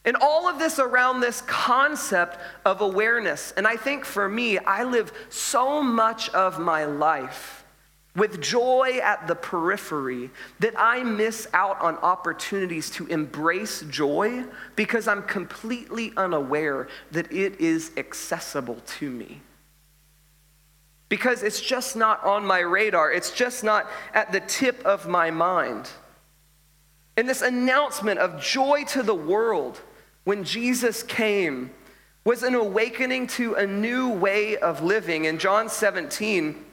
And 0.06 0.16
all 0.18 0.48
of 0.48 0.58
this 0.58 0.80
around 0.80 1.20
this 1.20 1.42
concept 1.42 2.38
of 2.66 2.82
awareness. 2.82 3.54
And 3.58 3.68
I 3.68 3.75
think 3.75 4.06
for 4.06 4.30
me, 4.30 4.58
I 4.58 4.84
live 4.84 5.12
so 5.30 5.84
much 5.84 6.30
of 6.30 6.60
my 6.60 6.86
life 6.86 7.66
with 8.18 8.42
joy 8.42 9.00
at 9.04 9.27
the 9.27 9.36
periphery 9.36 10.32
that 10.60 10.74
I 10.75 11.04
miss 11.04 11.48
out 11.54 11.80
on 11.80 11.98
opportunities 11.98 12.89
to 12.92 13.06
embrace 13.08 13.82
joy 13.82 14.44
because 14.75 15.08
I'm 15.08 15.22
completely 15.24 16.12
unaware 16.18 16.88
that 17.12 17.32
it 17.32 17.62
is 17.62 17.92
accessible 17.96 18.82
to 18.98 19.12
me. 19.12 19.42
Because 21.10 21.44
it's 21.44 21.62
just 21.62 21.96
not 21.96 22.24
on 22.24 22.44
my 22.44 22.60
radar, 22.60 23.12
it's 23.12 23.32
just 23.32 23.63
not 23.63 23.88
at 24.16 24.32
the 24.32 24.39
tip 24.42 24.84
of 24.84 25.08
my 25.08 25.30
mind. 25.30 25.88
And 27.16 27.30
this 27.30 27.44
announcement 27.44 28.20
of 28.20 28.42
joy 28.42 28.84
to 28.86 29.04
the 29.04 29.16
world 29.16 29.80
when 30.27 30.43
Jesus 30.43 31.03
came 31.03 31.72
was 32.25 32.43
an 32.43 32.53
awakening 32.53 33.27
to 33.27 33.53
a 33.53 33.65
new 33.65 34.10
way 34.10 34.57
of 34.57 34.84
living. 34.84 35.24
In 35.24 35.39
John 35.39 35.69
17, 35.69 36.65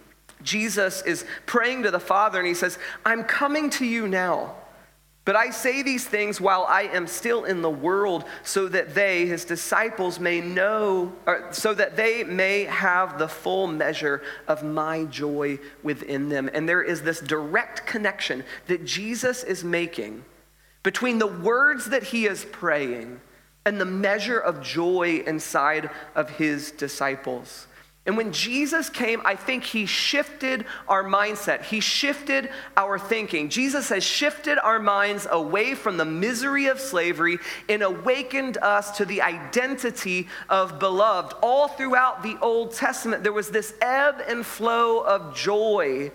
Jesus 0.43 1.03
is 1.03 1.25
praying 1.47 1.85
to 1.85 1.93
the 1.93 2.01
Father 2.01 2.41
and 2.41 2.49
he 2.49 2.55
says, 2.55 2.81
I'm 3.07 3.23
coming 3.23 3.71
to 3.71 3.87
you 3.87 4.09
now. 4.09 4.57
But 5.25 5.37
I 5.37 5.51
say 5.51 5.83
these 5.83 6.05
things 6.05 6.41
while 6.41 6.67
I 6.69 6.83
am 6.83 7.07
still 7.07 7.45
in 7.45 7.63
the 7.63 7.71
world, 7.71 8.25
so 8.43 8.67
that 8.67 8.93
they, 8.93 9.25
his 9.25 9.45
disciples, 9.45 10.19
may 10.19 10.41
know, 10.41 11.13
so 11.53 11.75
that 11.75 11.97
they 11.97 12.25
may 12.25 12.65
have 12.65 13.21
the 13.21 13.29
full 13.29 13.69
measure 13.69 14.21
of 14.49 14.65
my 14.65 15.05
joy 15.05 15.61
within 15.85 16.29
them. 16.29 16.51
And 16.53 16.69
there 16.69 16.83
is 16.83 17.03
this 17.03 17.21
direct 17.21 17.87
connection 17.87 18.43
that 18.67 18.85
Jesus 18.85 19.45
is 19.45 19.63
making 19.63 20.25
between 20.83 21.21
the 21.21 21.29
words 21.29 21.91
that 21.91 22.03
he 22.03 22.27
is 22.27 22.45
praying 22.51 23.21
and 23.67 23.81
the 23.81 23.85
measure 23.85 24.39
of 24.39 24.63
joy 24.63 25.23
inside 25.27 25.91
of 26.15 26.31
his 26.31 26.71
disciples. 26.71 27.67
And 28.07 28.19
when 28.19 28.33
Jesus 28.33 28.91
came, 28.91 29.23
I 29.25 29.35
think 29.35 29.65
he 29.65 29.87
shifted 29.87 30.67
our 30.89 31.03
mindset. 31.03 31.63
He 31.65 31.81
shifted 31.81 32.51
our 32.77 32.99
thinking. 32.99 33.49
Jesus 33.49 33.89
has 33.89 34.05
shifted 34.05 34.59
our 34.59 34.79
minds 34.79 35.27
away 35.31 35.75
from 35.75 35.97
the 35.97 36.05
misery 36.05 36.67
of 36.67 36.79
slavery 36.79 37.39
and 37.67 37.83
awakened 37.83 38.59
us 38.59 38.99
to 38.99 39.07
the 39.07 39.23
identity 39.23 40.29
of 40.51 40.79
beloved. 40.79 41.33
All 41.41 41.69
throughout 41.69 42.23
the 42.23 42.37
Old 42.43 42.73
Testament, 42.75 43.23
there 43.23 43.33
was 43.33 43.49
this 43.49 43.73
ebb 43.81 44.23
and 44.29 44.45
flow 44.45 45.01
of 45.01 45.35
joy 45.35 46.13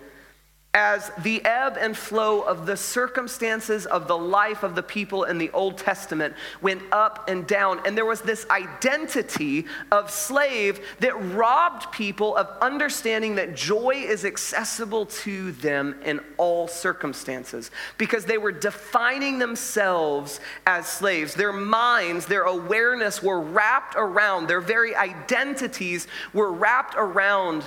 as 0.76 1.12
the 1.24 1.44
ebb 1.46 1.78
and 1.80 1.98
flow 1.98 2.42
of 2.42 2.68
the 2.68 2.78
circumstances 2.78 3.88
of 3.88 4.08
the 4.08 4.18
life 4.18 4.62
of 4.62 4.76
the 4.76 4.84
people 4.84 5.24
in 5.24 5.40
the 5.40 5.50
Old 5.50 5.80
Testament 5.80 6.36
went 6.62 6.84
up 6.92 7.28
and 7.28 7.48
down. 7.48 7.82
And 7.88 7.98
there 7.98 8.06
was 8.06 8.22
this 8.22 8.48
identity 8.52 9.66
of 9.92 10.12
slave 10.12 10.80
that 11.00 11.20
robbed 11.34 11.92
people 11.92 12.36
of 12.36 12.48
understanding 12.62 13.34
that 13.36 13.56
joy 13.56 13.96
is 13.96 14.24
accessible 14.26 15.08
to 15.08 15.54
them 15.54 16.00
in 16.06 16.20
all 16.38 16.68
circumstances 16.68 17.72
because 17.98 18.26
they 18.26 18.38
were 18.38 18.52
defining 18.52 19.40
themselves 19.40 20.40
as 20.68 20.88
slaves. 20.88 21.34
Their 21.34 21.54
minds, 21.54 22.28
their 22.28 22.44
awareness 22.44 23.24
were 23.24 23.42
wrapped 23.42 23.96
around, 23.98 24.46
their 24.46 24.62
very 24.62 24.96
identities 24.96 26.08
were 26.32 26.52
wrapped 26.52 26.94
around 26.96 27.64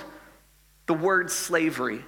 the 0.85 0.93
word 0.93 1.29
slavery. 1.29 2.05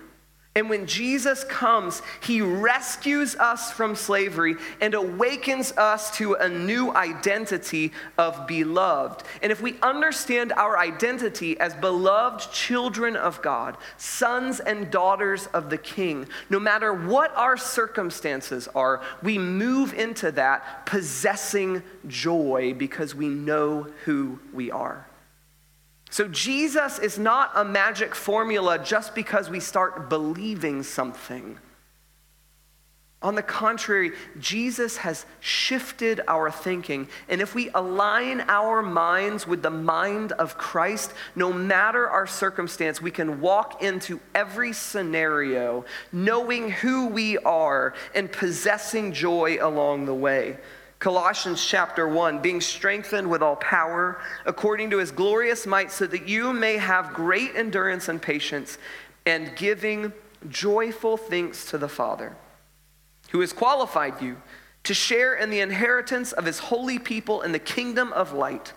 And 0.58 0.70
when 0.70 0.86
Jesus 0.88 1.44
comes, 1.44 2.02
he 2.22 2.40
rescues 2.40 3.36
us 3.36 3.74
from 3.74 3.94
slavery 3.94 4.56
and 4.80 4.94
awakens 4.94 5.74
us 5.74 6.16
to 6.18 6.36
a 6.36 6.48
new 6.48 6.96
identity 6.96 7.92
of 8.18 8.48
beloved. 8.48 9.24
And 9.42 9.52
if 9.52 9.62
we 9.62 9.76
understand 9.82 10.54
our 10.54 10.78
identity 10.78 11.60
as 11.60 11.76
beloved 11.76 12.54
children 12.54 13.18
of 13.18 13.42
God, 13.42 13.76
sons 13.98 14.62
and 14.62 14.90
daughters 14.90 15.48
of 15.48 15.70
the 15.70 15.78
King, 15.78 16.26
no 16.50 16.60
matter 16.60 16.94
what 16.94 17.36
our 17.36 17.58
circumstances 17.58 18.70
are, 18.74 19.02
we 19.22 19.38
move 19.38 19.94
into 19.94 20.32
that 20.32 20.86
possessing 20.86 21.84
joy 22.08 22.74
because 22.78 23.14
we 23.14 23.28
know 23.28 23.88
who 24.06 24.40
we 24.54 24.72
are. 24.72 25.06
So, 26.16 26.30
Jesus 26.30 26.98
is 26.98 27.20
not 27.20 27.52
a 27.56 27.66
magic 27.66 28.16
formula 28.16 28.80
just 28.80 29.14
because 29.16 29.50
we 29.50 29.60
start 29.60 30.08
believing 30.10 30.82
something. 30.82 31.60
On 33.22 33.36
the 33.36 33.44
contrary, 33.44 34.14
Jesus 34.40 34.96
has 34.96 35.26
shifted 35.42 36.22
our 36.30 36.50
thinking. 36.50 37.10
And 37.28 37.42
if 37.42 37.54
we 37.54 37.70
align 37.76 38.46
our 38.48 38.82
minds 38.82 39.46
with 39.46 39.62
the 39.62 39.70
mind 39.70 40.32
of 40.32 40.58
Christ, 40.58 41.14
no 41.36 41.52
matter 41.52 42.08
our 42.08 42.28
circumstance, 42.28 43.02
we 43.02 43.12
can 43.12 43.42
walk 43.42 43.84
into 43.84 44.22
every 44.34 44.72
scenario 44.72 45.84
knowing 46.14 46.72
who 46.72 47.08
we 47.08 47.38
are 47.40 47.94
and 48.14 48.32
possessing 48.32 49.12
joy 49.12 49.58
along 49.60 50.06
the 50.06 50.16
way. 50.16 50.60
Colossians 51.00 51.64
chapter 51.64 52.08
1, 52.08 52.40
being 52.40 52.62
strengthened 52.62 53.30
with 53.30 53.42
all 53.42 53.58
power 53.58 54.22
according 54.46 54.90
to 54.92 54.98
his 54.98 55.12
glorious 55.12 55.68
might, 55.68 55.92
so 55.92 56.08
that 56.08 56.28
you 56.28 56.54
may 56.54 56.78
have 56.78 57.14
great 57.14 57.56
endurance 57.56 58.08
and 58.08 58.22
patience, 58.22 58.78
and 59.26 59.56
giving 59.56 60.14
joyful 60.50 61.18
thanks 61.18 61.70
to 61.70 61.78
the 61.78 61.90
Father, 61.90 62.36
who 63.32 63.42
has 63.42 63.52
qualified 63.52 64.22
you 64.22 64.42
to 64.84 64.94
share 64.94 65.36
in 65.36 65.50
the 65.50 65.60
inheritance 65.60 66.32
of 66.32 66.46
his 66.46 66.60
holy 66.60 67.00
people 67.00 67.42
in 67.42 67.52
the 67.52 67.60
kingdom 67.60 68.14
of 68.14 68.34
light. 68.34 68.74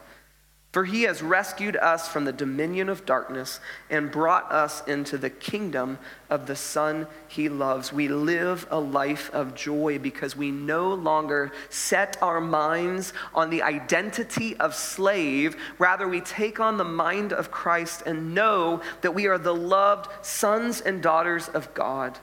For 0.70 0.84
he 0.84 1.04
has 1.04 1.22
rescued 1.22 1.76
us 1.76 2.08
from 2.08 2.26
the 2.26 2.32
dominion 2.32 2.90
of 2.90 3.06
darkness 3.06 3.58
and 3.88 4.10
brought 4.10 4.52
us 4.52 4.86
into 4.86 5.16
the 5.16 5.30
kingdom 5.30 5.98
of 6.28 6.46
the 6.46 6.56
Son 6.56 7.06
he 7.26 7.48
loves. 7.48 7.90
We 7.90 8.08
live 8.08 8.66
a 8.70 8.78
life 8.78 9.30
of 9.32 9.54
joy 9.54 9.98
because 9.98 10.36
we 10.36 10.50
no 10.50 10.92
longer 10.92 11.52
set 11.70 12.18
our 12.20 12.40
minds 12.40 13.14
on 13.34 13.48
the 13.48 13.62
identity 13.62 14.56
of 14.58 14.74
slave. 14.74 15.56
Rather, 15.78 16.06
we 16.06 16.20
take 16.20 16.60
on 16.60 16.76
the 16.76 16.84
mind 16.84 17.32
of 17.32 17.50
Christ 17.50 18.02
and 18.04 18.34
know 18.34 18.82
that 19.00 19.14
we 19.14 19.26
are 19.26 19.38
the 19.38 19.54
loved 19.54 20.10
sons 20.20 20.82
and 20.82 21.02
daughters 21.02 21.48
of 21.48 21.72
God. 21.72 22.18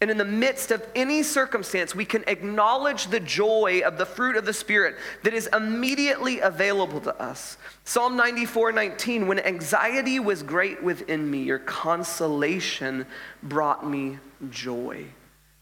And 0.00 0.10
in 0.10 0.16
the 0.16 0.24
midst 0.24 0.70
of 0.70 0.82
any 0.94 1.22
circumstance, 1.22 1.94
we 1.94 2.06
can 2.06 2.24
acknowledge 2.26 3.08
the 3.08 3.20
joy 3.20 3.82
of 3.84 3.98
the 3.98 4.06
fruit 4.06 4.34
of 4.34 4.46
the 4.46 4.52
Spirit 4.52 4.96
that 5.24 5.34
is 5.34 5.46
immediately 5.52 6.40
available 6.40 7.00
to 7.02 7.14
us. 7.20 7.58
Psalm 7.84 8.16
94 8.16 8.72
19, 8.72 9.26
when 9.26 9.38
anxiety 9.40 10.18
was 10.18 10.42
great 10.42 10.82
within 10.82 11.30
me, 11.30 11.42
your 11.42 11.58
consolation 11.58 13.04
brought 13.42 13.86
me 13.86 14.18
joy. 14.50 15.04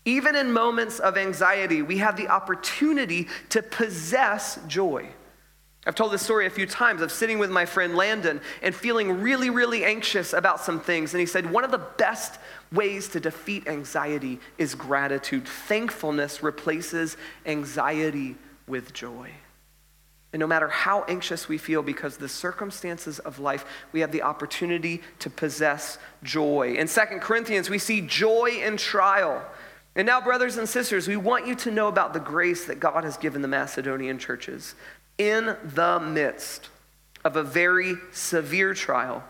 Even 0.04 0.36
in 0.36 0.52
moments 0.52 1.00
of 1.00 1.18
anxiety, 1.18 1.82
we 1.82 1.98
have 1.98 2.16
the 2.16 2.28
opportunity 2.28 3.26
to 3.48 3.60
possess 3.60 4.60
joy. 4.68 5.08
I've 5.88 5.94
told 5.94 6.12
this 6.12 6.20
story 6.20 6.44
a 6.44 6.50
few 6.50 6.66
times 6.66 7.00
of 7.00 7.10
sitting 7.10 7.38
with 7.38 7.50
my 7.50 7.64
friend 7.64 7.96
Landon 7.96 8.42
and 8.60 8.74
feeling 8.74 9.22
really, 9.22 9.48
really 9.48 9.86
anxious 9.86 10.34
about 10.34 10.60
some 10.60 10.80
things. 10.80 11.14
And 11.14 11.20
he 11.20 11.24
said, 11.24 11.50
One 11.50 11.64
of 11.64 11.70
the 11.70 11.78
best 11.78 12.38
ways 12.70 13.08
to 13.08 13.20
defeat 13.20 13.66
anxiety 13.66 14.38
is 14.58 14.74
gratitude. 14.74 15.48
Thankfulness 15.48 16.42
replaces 16.42 17.16
anxiety 17.46 18.36
with 18.66 18.92
joy. 18.92 19.30
And 20.34 20.40
no 20.40 20.46
matter 20.46 20.68
how 20.68 21.04
anxious 21.04 21.48
we 21.48 21.56
feel, 21.56 21.82
because 21.82 22.18
the 22.18 22.28
circumstances 22.28 23.18
of 23.20 23.38
life, 23.38 23.64
we 23.92 24.00
have 24.00 24.12
the 24.12 24.20
opportunity 24.20 25.00
to 25.20 25.30
possess 25.30 25.96
joy. 26.22 26.74
In 26.74 26.86
Second 26.86 27.20
Corinthians, 27.22 27.70
we 27.70 27.78
see 27.78 28.02
joy 28.02 28.60
in 28.62 28.76
trial. 28.76 29.42
And 29.96 30.06
now, 30.06 30.20
brothers 30.20 30.58
and 30.58 30.68
sisters, 30.68 31.08
we 31.08 31.16
want 31.16 31.46
you 31.46 31.54
to 31.56 31.70
know 31.70 31.88
about 31.88 32.12
the 32.12 32.20
grace 32.20 32.66
that 32.66 32.78
God 32.78 33.04
has 33.04 33.16
given 33.16 33.40
the 33.40 33.48
Macedonian 33.48 34.18
churches 34.18 34.74
in 35.18 35.56
the 35.74 36.00
midst 36.00 36.68
of 37.24 37.36
a 37.36 37.42
very 37.42 37.96
severe 38.12 38.72
trial. 38.72 39.22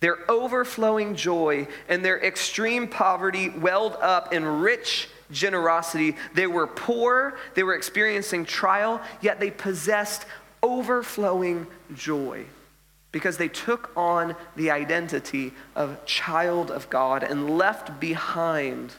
Their 0.00 0.18
overflowing 0.30 1.14
joy 1.14 1.68
and 1.88 2.04
their 2.04 2.20
extreme 2.20 2.88
poverty 2.88 3.50
welled 3.50 3.94
up 4.00 4.32
in 4.32 4.44
rich 4.44 5.08
generosity. 5.30 6.16
They 6.34 6.48
were 6.48 6.66
poor, 6.66 7.38
they 7.54 7.62
were 7.62 7.74
experiencing 7.74 8.44
trial, 8.44 9.00
yet 9.20 9.38
they 9.38 9.50
possessed 9.50 10.26
overflowing 10.62 11.66
joy 11.94 12.46
because 13.12 13.36
they 13.36 13.48
took 13.48 13.90
on 13.96 14.34
the 14.56 14.70
identity 14.70 15.52
of 15.76 16.04
child 16.06 16.70
of 16.70 16.88
God 16.88 17.22
and 17.22 17.58
left 17.58 18.00
behind 18.00 18.94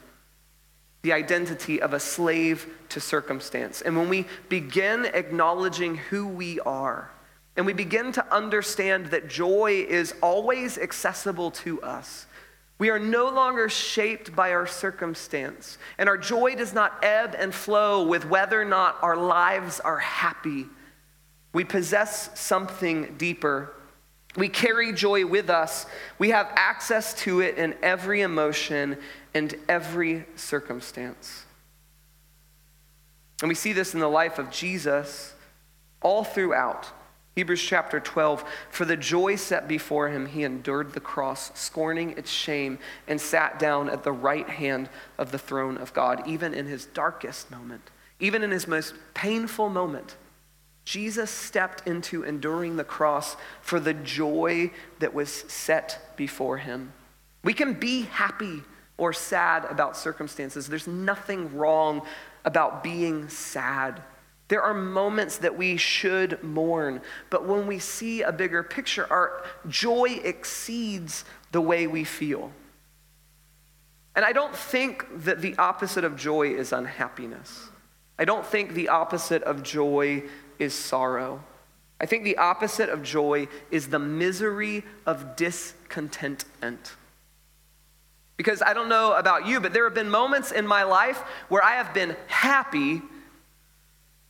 the 1.03 1.13
identity 1.13 1.81
of 1.81 1.93
a 1.93 1.99
slave 1.99 2.65
to 2.89 2.99
circumstance. 2.99 3.81
And 3.81 3.95
when 3.95 4.09
we 4.09 4.25
begin 4.49 5.05
acknowledging 5.05 5.95
who 5.95 6.27
we 6.27 6.59
are, 6.61 7.11
and 7.55 7.65
we 7.65 7.73
begin 7.73 8.11
to 8.13 8.33
understand 8.33 9.07
that 9.07 9.27
joy 9.27 9.85
is 9.87 10.15
always 10.21 10.77
accessible 10.77 11.51
to 11.51 11.81
us, 11.83 12.25
we 12.79 12.89
are 12.89 12.99
no 12.99 13.29
longer 13.29 13.69
shaped 13.69 14.35
by 14.35 14.53
our 14.53 14.65
circumstance, 14.65 15.77
and 15.97 16.09
our 16.09 16.17
joy 16.17 16.55
does 16.55 16.73
not 16.73 17.03
ebb 17.03 17.35
and 17.37 17.53
flow 17.53 18.07
with 18.07 18.25
whether 18.25 18.59
or 18.59 18.65
not 18.65 18.97
our 19.01 19.15
lives 19.15 19.79
are 19.79 19.99
happy. 19.99 20.65
We 21.53 21.65
possess 21.65 22.39
something 22.39 23.15
deeper. 23.17 23.73
We 24.35 24.49
carry 24.49 24.93
joy 24.93 25.25
with 25.25 25.49
us. 25.49 25.85
We 26.17 26.31
have 26.31 26.51
access 26.55 27.13
to 27.21 27.41
it 27.41 27.57
in 27.57 27.75
every 27.83 28.21
emotion 28.21 28.97
and 29.33 29.53
every 29.69 30.25
circumstance. 30.35 31.45
And 33.41 33.49
we 33.49 33.55
see 33.55 33.73
this 33.73 33.93
in 33.93 33.99
the 33.99 34.07
life 34.07 34.39
of 34.39 34.49
Jesus 34.49 35.33
all 36.01 36.23
throughout. 36.23 36.91
Hebrews 37.35 37.63
chapter 37.63 37.99
12, 37.99 38.43
for 38.69 38.85
the 38.85 38.95
joy 38.95 39.35
set 39.37 39.67
before 39.67 40.09
him, 40.09 40.27
he 40.27 40.43
endured 40.43 40.93
the 40.93 40.99
cross, 40.99 41.51
scorning 41.59 42.11
its 42.11 42.29
shame, 42.29 42.77
and 43.07 43.19
sat 43.19 43.57
down 43.57 43.89
at 43.89 44.03
the 44.03 44.11
right 44.11 44.47
hand 44.47 44.87
of 45.17 45.31
the 45.31 45.39
throne 45.39 45.77
of 45.77 45.93
God, 45.93 46.27
even 46.27 46.53
in 46.53 46.67
his 46.67 46.85
darkest 46.85 47.49
moment, 47.49 47.89
even 48.19 48.43
in 48.43 48.51
his 48.51 48.67
most 48.67 48.93
painful 49.15 49.69
moment. 49.69 50.15
Jesus 50.85 51.29
stepped 51.29 51.87
into 51.87 52.23
enduring 52.23 52.75
the 52.75 52.83
cross 52.83 53.37
for 53.61 53.79
the 53.79 53.93
joy 53.93 54.71
that 54.99 55.13
was 55.13 55.29
set 55.29 56.15
before 56.17 56.57
him. 56.57 56.91
We 57.43 57.53
can 57.53 57.73
be 57.73 58.03
happy 58.03 58.63
or 58.97 59.13
sad 59.13 59.65
about 59.65 59.97
circumstances. 59.97 60.67
There's 60.67 60.87
nothing 60.87 61.55
wrong 61.55 62.01
about 62.45 62.83
being 62.83 63.29
sad 63.29 64.01
there 64.53 64.61
are 64.61 64.73
moments 64.75 65.37
that 65.37 65.57
we 65.57 65.77
should 65.77 66.43
mourn, 66.43 67.01
but 67.31 67.47
when 67.47 67.65
we 67.65 67.79
see 67.79 68.21
a 68.21 68.31
bigger 68.31 68.61
picture, 68.61 69.07
our 69.09 69.43
joy 69.67 70.19
exceeds 70.23 71.25
the 71.51 71.59
way 71.59 71.87
we 71.87 72.03
feel. 72.03 72.51
And 74.15 74.23
I 74.23 74.31
don't 74.31 74.55
think 74.55 75.07
that 75.23 75.41
the 75.41 75.57
opposite 75.57 76.03
of 76.03 76.15
joy 76.15 76.53
is 76.53 76.71
unhappiness. 76.71 77.69
I 78.19 78.25
don't 78.25 78.45
think 78.45 78.73
the 78.73 78.89
opposite 78.89 79.41
of 79.41 79.63
joy 79.63 80.21
is 80.59 80.73
sorrow. 80.73 81.43
I 81.99 82.05
think 82.05 82.23
the 82.23 82.37
opposite 82.37 82.89
of 82.89 83.03
joy 83.03 83.47
is 83.71 83.87
the 83.87 83.99
misery 83.99 84.83
of 85.05 85.35
discontentment. 85.35 86.95
Because 88.35 88.61
I 88.61 88.73
don't 88.73 88.89
know 88.89 89.13
about 89.13 89.47
you, 89.47 89.59
but 89.59 89.73
there 89.73 89.85
have 89.85 89.93
been 89.93 90.09
moments 90.09 90.51
in 90.51 90.67
my 90.67 90.83
life 90.83 91.19
where 91.49 91.63
I 91.63 91.75
have 91.75 91.93
been 91.93 92.15
happy 92.27 93.01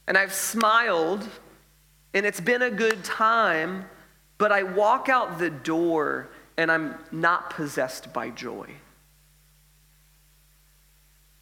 and 0.07 0.17
I've 0.17 0.33
smiled 0.33 1.27
and 2.13 2.25
it's 2.25 2.41
been 2.41 2.61
a 2.61 2.69
good 2.69 3.03
time, 3.03 3.85
but 4.37 4.51
I 4.51 4.63
walk 4.63 5.09
out 5.09 5.39
the 5.39 5.49
door 5.49 6.29
and 6.57 6.71
I'm 6.71 6.95
not 7.11 7.49
possessed 7.49 8.13
by 8.13 8.29
joy. 8.29 8.69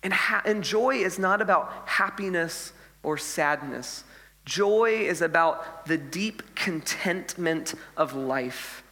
And, 0.04 0.14
ha- 0.14 0.44
and 0.46 0.64
joy 0.64 0.96
is 0.96 1.20
not 1.20 1.42
about 1.42 1.88
happiness 1.88 2.74
or 3.04 3.18
sadness. 3.18 4.04
Joy 4.46 5.06
is 5.08 5.22
about 5.22 5.86
the 5.86 5.98
deep 5.98 6.56
contentment 6.56 7.74
of 7.96 8.14
life. 8.14 8.84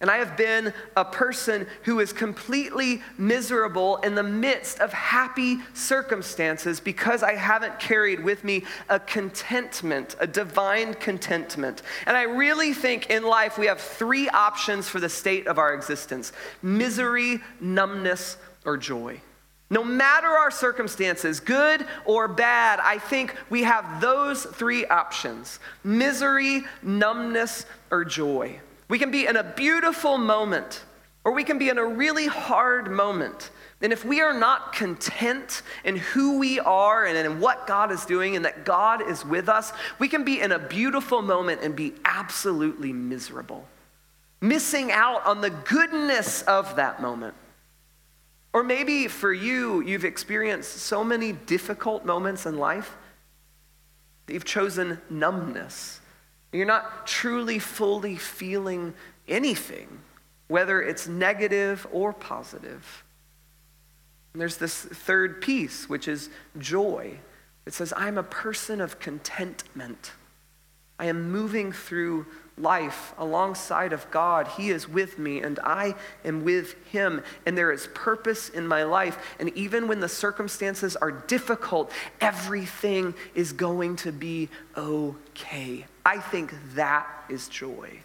And 0.00 0.10
I 0.10 0.16
have 0.16 0.34
been 0.34 0.72
a 0.96 1.04
person 1.04 1.66
who 1.82 2.00
is 2.00 2.10
completely 2.10 3.02
miserable 3.18 3.98
in 3.98 4.14
the 4.14 4.22
midst 4.22 4.80
of 4.80 4.94
happy 4.94 5.58
circumstances 5.74 6.80
because 6.80 7.22
I 7.22 7.34
haven't 7.34 7.78
carried 7.78 8.24
with 8.24 8.42
me 8.42 8.64
a 8.88 8.98
contentment, 8.98 10.16
a 10.18 10.26
divine 10.26 10.94
contentment. 10.94 11.82
And 12.06 12.16
I 12.16 12.22
really 12.22 12.72
think 12.72 13.10
in 13.10 13.24
life 13.24 13.58
we 13.58 13.66
have 13.66 13.78
three 13.78 14.30
options 14.30 14.88
for 14.88 15.00
the 15.00 15.10
state 15.10 15.46
of 15.46 15.58
our 15.58 15.74
existence 15.74 16.32
misery, 16.62 17.40
numbness, 17.60 18.38
or 18.64 18.78
joy. 18.78 19.20
No 19.72 19.84
matter 19.84 20.26
our 20.26 20.50
circumstances, 20.50 21.38
good 21.38 21.86
or 22.04 22.26
bad, 22.26 22.80
I 22.80 22.98
think 22.98 23.36
we 23.50 23.62
have 23.62 24.00
those 24.00 24.44
three 24.44 24.84
options 24.86 25.60
misery, 25.84 26.64
numbness, 26.82 27.66
or 27.90 28.04
joy. 28.04 28.58
We 28.88 28.98
can 28.98 29.12
be 29.12 29.26
in 29.26 29.36
a 29.36 29.44
beautiful 29.44 30.18
moment, 30.18 30.84
or 31.22 31.32
we 31.32 31.44
can 31.44 31.58
be 31.58 31.68
in 31.68 31.78
a 31.78 31.84
really 31.84 32.26
hard 32.26 32.90
moment. 32.90 33.50
And 33.80 33.92
if 33.92 34.04
we 34.04 34.20
are 34.20 34.34
not 34.34 34.72
content 34.72 35.62
in 35.84 35.96
who 35.96 36.38
we 36.38 36.58
are 36.58 37.06
and 37.06 37.16
in 37.16 37.40
what 37.40 37.66
God 37.66 37.92
is 37.92 38.04
doing 38.04 38.36
and 38.36 38.44
that 38.44 38.64
God 38.64 39.08
is 39.08 39.24
with 39.24 39.48
us, 39.48 39.72
we 39.98 40.08
can 40.08 40.24
be 40.24 40.40
in 40.40 40.52
a 40.52 40.58
beautiful 40.58 41.22
moment 41.22 41.62
and 41.62 41.74
be 41.74 41.94
absolutely 42.04 42.92
miserable, 42.92 43.64
missing 44.40 44.90
out 44.90 45.24
on 45.24 45.40
the 45.40 45.50
goodness 45.50 46.42
of 46.42 46.76
that 46.76 47.00
moment. 47.00 47.34
Or 48.52 48.62
maybe 48.62 49.06
for 49.06 49.32
you, 49.32 49.80
you've 49.80 50.04
experienced 50.04 50.72
so 50.72 51.04
many 51.04 51.32
difficult 51.32 52.04
moments 52.04 52.46
in 52.46 52.58
life 52.58 52.96
that 54.26 54.34
you've 54.34 54.44
chosen 54.44 55.00
numbness 55.08 56.00
you're 56.52 56.66
not 56.66 57.06
truly, 57.06 57.58
fully 57.58 58.16
feeling 58.16 58.94
anything, 59.28 60.00
whether 60.48 60.82
it's 60.82 61.06
negative 61.06 61.86
or 61.92 62.12
positive. 62.12 63.04
And 64.32 64.40
there's 64.40 64.56
this 64.56 64.74
third 64.74 65.40
piece, 65.40 65.88
which 65.88 66.08
is 66.08 66.28
joy. 66.58 67.18
It 67.66 67.74
says, 67.74 67.92
I'm 67.96 68.18
a 68.18 68.22
person 68.22 68.80
of 68.80 68.98
contentment. 68.98 70.12
I 70.98 71.06
am 71.06 71.30
moving 71.30 71.72
through 71.72 72.26
life 72.60 73.14
alongside 73.18 73.92
of 73.92 74.10
God. 74.10 74.48
He 74.48 74.70
is 74.70 74.88
with 74.88 75.18
me, 75.18 75.40
and 75.40 75.58
I 75.60 75.94
am 76.24 76.44
with 76.44 76.74
Him. 76.88 77.22
And 77.46 77.56
there 77.56 77.72
is 77.72 77.88
purpose 77.94 78.48
in 78.48 78.66
my 78.66 78.82
life. 78.84 79.36
And 79.38 79.50
even 79.56 79.88
when 79.88 80.00
the 80.00 80.08
circumstances 80.08 80.96
are 80.96 81.10
difficult, 81.10 81.90
everything 82.20 83.14
is 83.34 83.52
going 83.52 83.96
to 83.96 84.12
be 84.12 84.48
okay. 84.76 85.86
I 86.04 86.18
think 86.18 86.54
that 86.74 87.06
is 87.28 87.48
joy. 87.48 88.00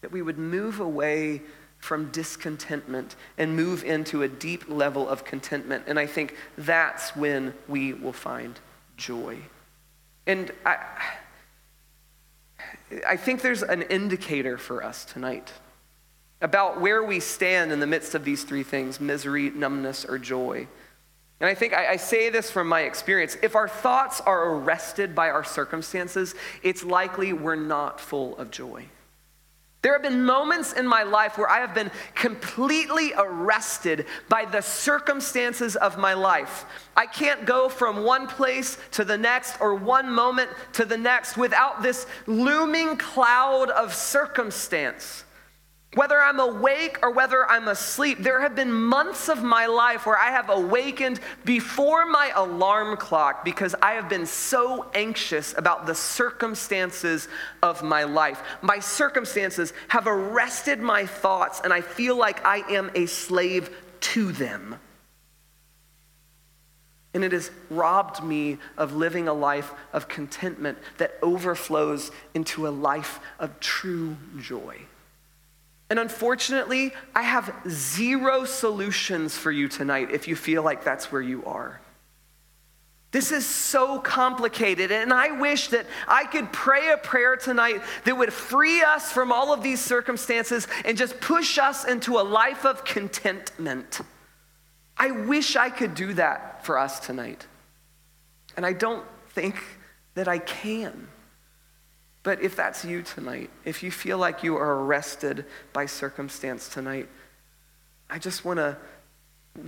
That 0.00 0.12
we 0.12 0.22
would 0.22 0.38
move 0.38 0.80
away 0.80 1.42
from 1.78 2.10
discontentment 2.10 3.14
and 3.36 3.54
move 3.54 3.84
into 3.84 4.22
a 4.22 4.28
deep 4.28 4.68
level 4.68 5.08
of 5.08 5.24
contentment. 5.24 5.84
And 5.86 5.98
I 5.98 6.06
think 6.06 6.34
that's 6.56 7.14
when 7.14 7.54
we 7.68 7.92
will 7.92 8.12
find 8.12 8.58
joy. 8.96 9.38
And 10.26 10.50
I, 10.66 10.78
I 13.06 13.16
think 13.16 13.42
there's 13.42 13.62
an 13.62 13.82
indicator 13.82 14.58
for 14.58 14.82
us 14.82 15.04
tonight 15.04 15.52
about 16.40 16.80
where 16.80 17.02
we 17.02 17.20
stand 17.20 17.72
in 17.72 17.80
the 17.80 17.86
midst 17.86 18.14
of 18.14 18.24
these 18.24 18.44
three 18.44 18.62
things 18.62 19.00
misery, 19.00 19.50
numbness, 19.50 20.04
or 20.04 20.18
joy. 20.18 20.66
And 21.40 21.48
I 21.48 21.54
think 21.54 21.72
I, 21.72 21.92
I, 21.92 21.96
say 21.96 22.30
this 22.30 22.50
from 22.50 22.68
my 22.68 22.80
experience. 22.80 23.36
If 23.42 23.54
our 23.54 23.68
thoughts 23.68 24.20
are 24.20 24.54
arrested 24.54 25.14
by 25.14 25.30
our 25.30 25.44
circumstances, 25.44 26.34
it's 26.62 26.82
likely 26.82 27.32
we're 27.32 27.54
not 27.54 28.00
full 28.00 28.36
of 28.38 28.50
joy. 28.50 28.86
There 29.80 29.92
have 29.92 30.02
been 30.02 30.24
moments 30.24 30.72
in 30.72 30.88
my 30.88 31.04
life 31.04 31.38
where 31.38 31.48
I 31.48 31.60
have 31.60 31.72
been 31.72 31.92
completely 32.16 33.12
arrested 33.16 34.06
by 34.28 34.44
the 34.44 34.60
circumstances 34.60 35.76
of 35.76 35.98
my 35.98 36.14
life. 36.14 36.66
I 36.96 37.06
can't 37.06 37.46
go 37.46 37.68
from 37.68 38.02
one 38.02 38.26
place 38.26 38.76
to 38.92 39.04
the 39.04 39.16
next 39.16 39.60
or 39.60 39.76
one 39.76 40.10
moment 40.10 40.50
to 40.72 40.84
the 40.84 40.98
next 40.98 41.36
without 41.36 41.80
this 41.80 42.06
looming 42.26 42.96
cloud 42.96 43.70
of 43.70 43.94
circumstance. 43.94 45.24
Whether 45.98 46.22
I'm 46.22 46.38
awake 46.38 47.00
or 47.02 47.10
whether 47.10 47.44
I'm 47.50 47.66
asleep, 47.66 48.18
there 48.20 48.40
have 48.40 48.54
been 48.54 48.70
months 48.70 49.28
of 49.28 49.42
my 49.42 49.66
life 49.66 50.06
where 50.06 50.16
I 50.16 50.30
have 50.30 50.48
awakened 50.48 51.18
before 51.44 52.06
my 52.06 52.30
alarm 52.36 52.96
clock 52.96 53.44
because 53.44 53.74
I 53.82 53.94
have 53.94 54.08
been 54.08 54.24
so 54.24 54.88
anxious 54.94 55.58
about 55.58 55.86
the 55.86 55.96
circumstances 55.96 57.26
of 57.64 57.82
my 57.82 58.04
life. 58.04 58.40
My 58.62 58.78
circumstances 58.78 59.72
have 59.88 60.06
arrested 60.06 60.78
my 60.78 61.04
thoughts, 61.04 61.62
and 61.64 61.72
I 61.72 61.80
feel 61.80 62.16
like 62.16 62.46
I 62.46 62.58
am 62.72 62.92
a 62.94 63.06
slave 63.06 63.68
to 64.02 64.30
them. 64.30 64.76
And 67.12 67.24
it 67.24 67.32
has 67.32 67.50
robbed 67.70 68.22
me 68.22 68.58
of 68.76 68.94
living 68.94 69.26
a 69.26 69.34
life 69.34 69.72
of 69.92 70.06
contentment 70.06 70.78
that 70.98 71.18
overflows 71.22 72.12
into 72.34 72.68
a 72.68 72.70
life 72.70 73.18
of 73.40 73.58
true 73.58 74.16
joy. 74.38 74.86
And 75.90 75.98
unfortunately, 75.98 76.92
I 77.14 77.22
have 77.22 77.52
zero 77.68 78.44
solutions 78.44 79.36
for 79.36 79.50
you 79.50 79.68
tonight 79.68 80.10
if 80.10 80.28
you 80.28 80.36
feel 80.36 80.62
like 80.62 80.84
that's 80.84 81.10
where 81.10 81.22
you 81.22 81.44
are. 81.46 81.80
This 83.10 83.32
is 83.32 83.46
so 83.46 83.98
complicated, 83.98 84.92
and 84.92 85.14
I 85.14 85.30
wish 85.30 85.68
that 85.68 85.86
I 86.06 86.26
could 86.26 86.52
pray 86.52 86.90
a 86.90 86.98
prayer 86.98 87.36
tonight 87.36 87.80
that 88.04 88.18
would 88.18 88.34
free 88.34 88.82
us 88.82 89.10
from 89.10 89.32
all 89.32 89.54
of 89.54 89.62
these 89.62 89.80
circumstances 89.80 90.68
and 90.84 90.98
just 90.98 91.18
push 91.18 91.56
us 91.56 91.86
into 91.86 92.18
a 92.18 92.20
life 92.20 92.66
of 92.66 92.84
contentment. 92.84 94.02
I 94.94 95.10
wish 95.12 95.56
I 95.56 95.70
could 95.70 95.94
do 95.94 96.12
that 96.14 96.66
for 96.66 96.78
us 96.78 97.00
tonight. 97.00 97.46
And 98.58 98.66
I 98.66 98.74
don't 98.74 99.06
think 99.30 99.56
that 100.14 100.28
I 100.28 100.38
can. 100.38 101.08
But 102.22 102.42
if 102.42 102.56
that's 102.56 102.84
you 102.84 103.02
tonight, 103.02 103.50
if 103.64 103.82
you 103.82 103.90
feel 103.90 104.18
like 104.18 104.42
you 104.42 104.56
are 104.56 104.84
arrested 104.84 105.44
by 105.72 105.86
circumstance 105.86 106.68
tonight, 106.68 107.08
I 108.10 108.18
just 108.18 108.44
want 108.44 108.58
to 108.58 108.76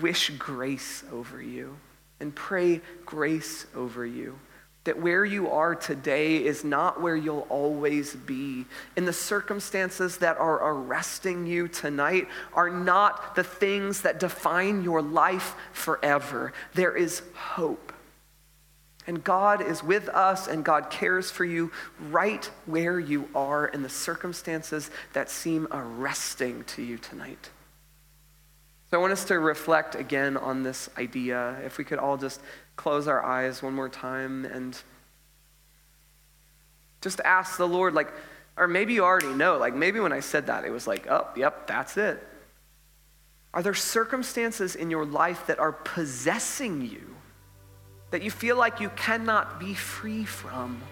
wish 0.00 0.30
grace 0.30 1.04
over 1.12 1.40
you 1.42 1.76
and 2.20 2.34
pray 2.34 2.80
grace 3.04 3.66
over 3.74 4.04
you. 4.04 4.38
That 4.84 4.98
where 4.98 5.26
you 5.26 5.50
are 5.50 5.74
today 5.74 6.42
is 6.42 6.64
not 6.64 7.02
where 7.02 7.16
you'll 7.16 7.46
always 7.50 8.14
be. 8.14 8.64
And 8.96 9.06
the 9.06 9.12
circumstances 9.12 10.16
that 10.18 10.38
are 10.38 10.72
arresting 10.72 11.46
you 11.46 11.68
tonight 11.68 12.28
are 12.54 12.70
not 12.70 13.34
the 13.34 13.44
things 13.44 14.00
that 14.02 14.18
define 14.18 14.82
your 14.82 15.02
life 15.02 15.54
forever. 15.72 16.54
There 16.72 16.96
is 16.96 17.22
hope. 17.34 17.92
And 19.06 19.24
God 19.24 19.62
is 19.62 19.82
with 19.82 20.08
us, 20.10 20.46
and 20.46 20.64
God 20.64 20.90
cares 20.90 21.30
for 21.30 21.44
you 21.44 21.72
right 22.10 22.44
where 22.66 23.00
you 23.00 23.28
are 23.34 23.66
in 23.66 23.82
the 23.82 23.88
circumstances 23.88 24.90
that 25.14 25.30
seem 25.30 25.66
arresting 25.70 26.64
to 26.64 26.82
you 26.82 26.98
tonight. 26.98 27.50
So 28.90 28.98
I 28.98 29.00
want 29.00 29.12
us 29.12 29.24
to 29.26 29.38
reflect 29.38 29.94
again 29.94 30.36
on 30.36 30.62
this 30.62 30.90
idea. 30.98 31.58
If 31.64 31.78
we 31.78 31.84
could 31.84 31.98
all 31.98 32.16
just 32.16 32.40
close 32.76 33.08
our 33.08 33.24
eyes 33.24 33.62
one 33.62 33.72
more 33.72 33.88
time 33.88 34.44
and 34.44 34.76
just 37.00 37.20
ask 37.20 37.56
the 37.56 37.68
Lord, 37.68 37.94
like, 37.94 38.12
or 38.56 38.68
maybe 38.68 38.92
you 38.92 39.04
already 39.04 39.32
know, 39.32 39.56
like, 39.56 39.74
maybe 39.74 40.00
when 40.00 40.12
I 40.12 40.20
said 40.20 40.46
that, 40.48 40.64
it 40.64 40.70
was 40.70 40.86
like, 40.86 41.06
oh, 41.08 41.28
yep, 41.36 41.66
that's 41.66 41.96
it. 41.96 42.22
Are 43.54 43.62
there 43.62 43.74
circumstances 43.74 44.76
in 44.76 44.90
your 44.90 45.06
life 45.06 45.46
that 45.46 45.58
are 45.58 45.72
possessing 45.72 46.82
you 46.82 47.16
that 48.10 48.22
you 48.22 48.30
feel 48.30 48.56
like 48.56 48.80
you 48.80 48.90
cannot 48.90 49.60
be 49.60 49.74
free 49.74 50.24
from? 50.24 50.82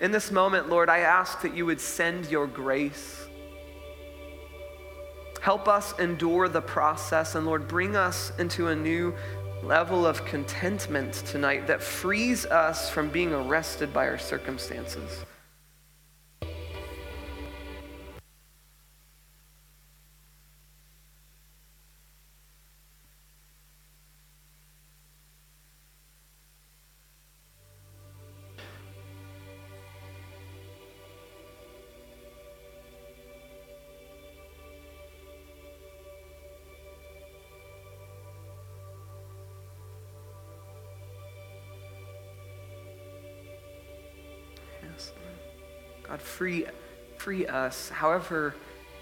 In 0.00 0.10
this 0.10 0.30
moment, 0.30 0.68
Lord, 0.68 0.88
I 0.88 0.98
ask 1.00 1.40
that 1.42 1.54
you 1.54 1.66
would 1.66 1.80
send 1.80 2.26
your 2.30 2.46
grace. 2.46 3.26
Help 5.40 5.68
us 5.68 5.98
endure 5.98 6.48
the 6.48 6.62
process, 6.62 7.34
and 7.34 7.46
Lord, 7.46 7.68
bring 7.68 7.96
us 7.96 8.32
into 8.38 8.68
a 8.68 8.76
new 8.76 9.14
level 9.62 10.06
of 10.06 10.24
contentment 10.24 11.14
tonight 11.14 11.66
that 11.66 11.82
frees 11.82 12.44
us 12.46 12.90
from 12.90 13.08
being 13.08 13.32
arrested 13.32 13.92
by 13.92 14.08
our 14.08 14.18
circumstances. 14.18 15.24
God, 46.08 46.20
free, 46.20 46.66
free 47.16 47.46
us, 47.46 47.88
however, 47.88 48.54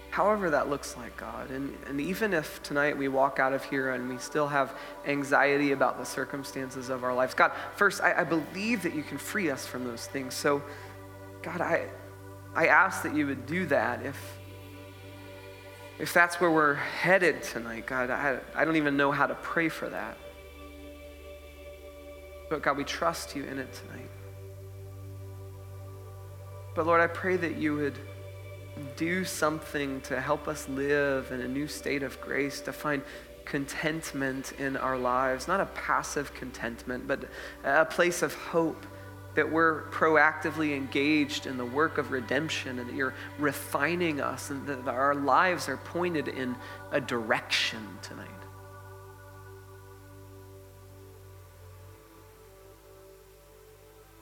however 0.09 0.49
that 0.51 0.69
looks 0.69 0.95
like, 0.95 1.15
God. 1.17 1.51
And, 1.51 1.75
and 1.87 1.99
even 1.99 2.33
if 2.33 2.61
tonight 2.63 2.97
we 2.97 3.07
walk 3.07 3.39
out 3.39 3.53
of 3.53 3.63
here 3.63 3.91
and 3.91 4.09
we 4.09 4.17
still 4.17 4.47
have 4.47 4.73
anxiety 5.05 5.71
about 5.71 5.97
the 5.97 6.05
circumstances 6.05 6.89
of 6.89 7.03
our 7.03 7.13
lives, 7.13 7.33
God, 7.33 7.51
first, 7.75 8.01
I, 8.01 8.21
I 8.21 8.23
believe 8.23 8.83
that 8.83 8.95
you 8.95 9.03
can 9.03 9.17
free 9.17 9.49
us 9.49 9.67
from 9.67 9.83
those 9.83 10.07
things. 10.07 10.33
So, 10.33 10.61
God, 11.41 11.61
I, 11.61 11.87
I 12.55 12.67
ask 12.67 13.03
that 13.03 13.15
you 13.15 13.27
would 13.27 13.45
do 13.45 13.65
that 13.67 14.05
if, 14.05 14.37
if 15.99 16.13
that's 16.13 16.39
where 16.39 16.51
we're 16.51 16.75
headed 16.75 17.43
tonight, 17.43 17.85
God. 17.85 18.09
I, 18.09 18.39
I 18.55 18.65
don't 18.65 18.77
even 18.77 18.95
know 18.95 19.11
how 19.11 19.27
to 19.27 19.35
pray 19.35 19.69
for 19.69 19.89
that. 19.89 20.17
But 22.49 22.61
God, 22.61 22.77
we 22.77 22.83
trust 22.83 23.35
you 23.35 23.43
in 23.43 23.57
it 23.57 23.73
tonight. 23.73 24.09
But 26.75 26.87
Lord, 26.87 27.01
I 27.01 27.07
pray 27.07 27.37
that 27.37 27.57
you 27.57 27.75
would 27.75 27.97
do 28.95 29.23
something 29.23 30.01
to 30.01 30.19
help 30.19 30.47
us 30.47 30.67
live 30.67 31.31
in 31.31 31.41
a 31.41 31.47
new 31.47 31.67
state 31.67 32.03
of 32.03 32.19
grace, 32.19 32.61
to 32.61 32.73
find 32.73 33.03
contentment 33.45 34.53
in 34.53 34.77
our 34.77 34.97
lives, 34.97 35.47
not 35.47 35.59
a 35.59 35.65
passive 35.67 36.33
contentment, 36.33 37.07
but 37.07 37.25
a 37.63 37.85
place 37.85 38.21
of 38.21 38.33
hope 38.33 38.85
that 39.35 39.51
we're 39.51 39.83
proactively 39.89 40.75
engaged 40.75 41.45
in 41.47 41.57
the 41.57 41.65
work 41.65 41.97
of 41.97 42.11
redemption 42.11 42.79
and 42.79 42.89
that 42.89 42.95
you're 42.95 43.15
refining 43.39 44.21
us 44.21 44.49
and 44.49 44.65
that 44.67 44.87
our 44.87 45.15
lives 45.15 45.67
are 45.67 45.77
pointed 45.77 46.27
in 46.27 46.55
a 46.91 47.01
direction 47.01 47.79
tonight. 48.01 48.29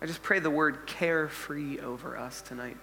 I 0.01 0.07
just 0.07 0.23
pray 0.23 0.39
the 0.39 0.49
word 0.49 0.87
carefree 0.87 1.79
over 1.79 2.17
us 2.17 2.41
tonight. 2.41 2.77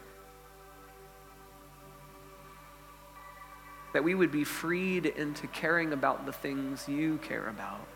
That 3.92 4.04
we 4.04 4.14
would 4.14 4.30
be 4.30 4.44
freed 4.44 5.06
into 5.06 5.48
caring 5.48 5.92
about 5.92 6.26
the 6.26 6.32
things 6.32 6.88
you 6.88 7.18
care 7.18 7.48
about. 7.48 7.86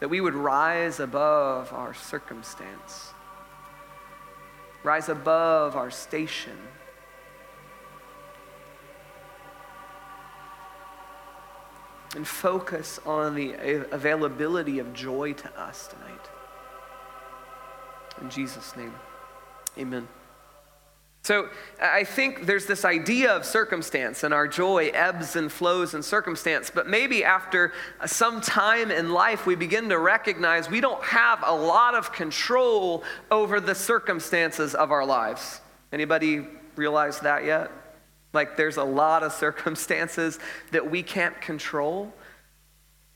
That 0.00 0.08
we 0.08 0.20
would 0.20 0.34
rise 0.34 1.00
above 1.00 1.72
our 1.72 1.94
circumstance, 1.94 3.14
rise 4.82 5.08
above 5.08 5.76
our 5.76 5.90
station 5.90 6.58
and 12.16 12.26
focus 12.26 12.98
on 13.06 13.34
the 13.34 13.54
availability 13.92 14.80
of 14.80 14.92
joy 14.92 15.34
to 15.34 15.60
us 15.60 15.86
tonight. 15.86 16.28
In 18.20 18.30
Jesus' 18.30 18.74
name, 18.74 18.94
amen. 19.78 20.08
So 21.22 21.48
I 21.82 22.04
think 22.04 22.46
there's 22.46 22.66
this 22.66 22.84
idea 22.84 23.32
of 23.32 23.44
circumstance, 23.44 24.22
and 24.22 24.32
our 24.32 24.48
joy 24.48 24.92
ebbs 24.94 25.36
and 25.36 25.50
flows 25.50 25.92
in 25.92 26.02
circumstance. 26.02 26.70
But 26.72 26.88
maybe 26.88 27.24
after 27.24 27.72
some 28.06 28.40
time 28.40 28.90
in 28.90 29.12
life, 29.12 29.44
we 29.44 29.56
begin 29.56 29.88
to 29.88 29.98
recognize 29.98 30.70
we 30.70 30.80
don't 30.80 31.02
have 31.02 31.42
a 31.44 31.54
lot 31.54 31.94
of 31.94 32.12
control 32.12 33.02
over 33.30 33.60
the 33.60 33.74
circumstances 33.74 34.74
of 34.74 34.90
our 34.90 35.04
lives. 35.04 35.60
Anybody 35.92 36.46
realize 36.76 37.20
that 37.20 37.44
yet? 37.44 37.70
Like 38.36 38.56
there's 38.56 38.76
a 38.76 38.84
lot 38.84 39.24
of 39.24 39.32
circumstances 39.32 40.38
that 40.70 40.88
we 40.88 41.02
can't 41.02 41.40
control. 41.40 42.12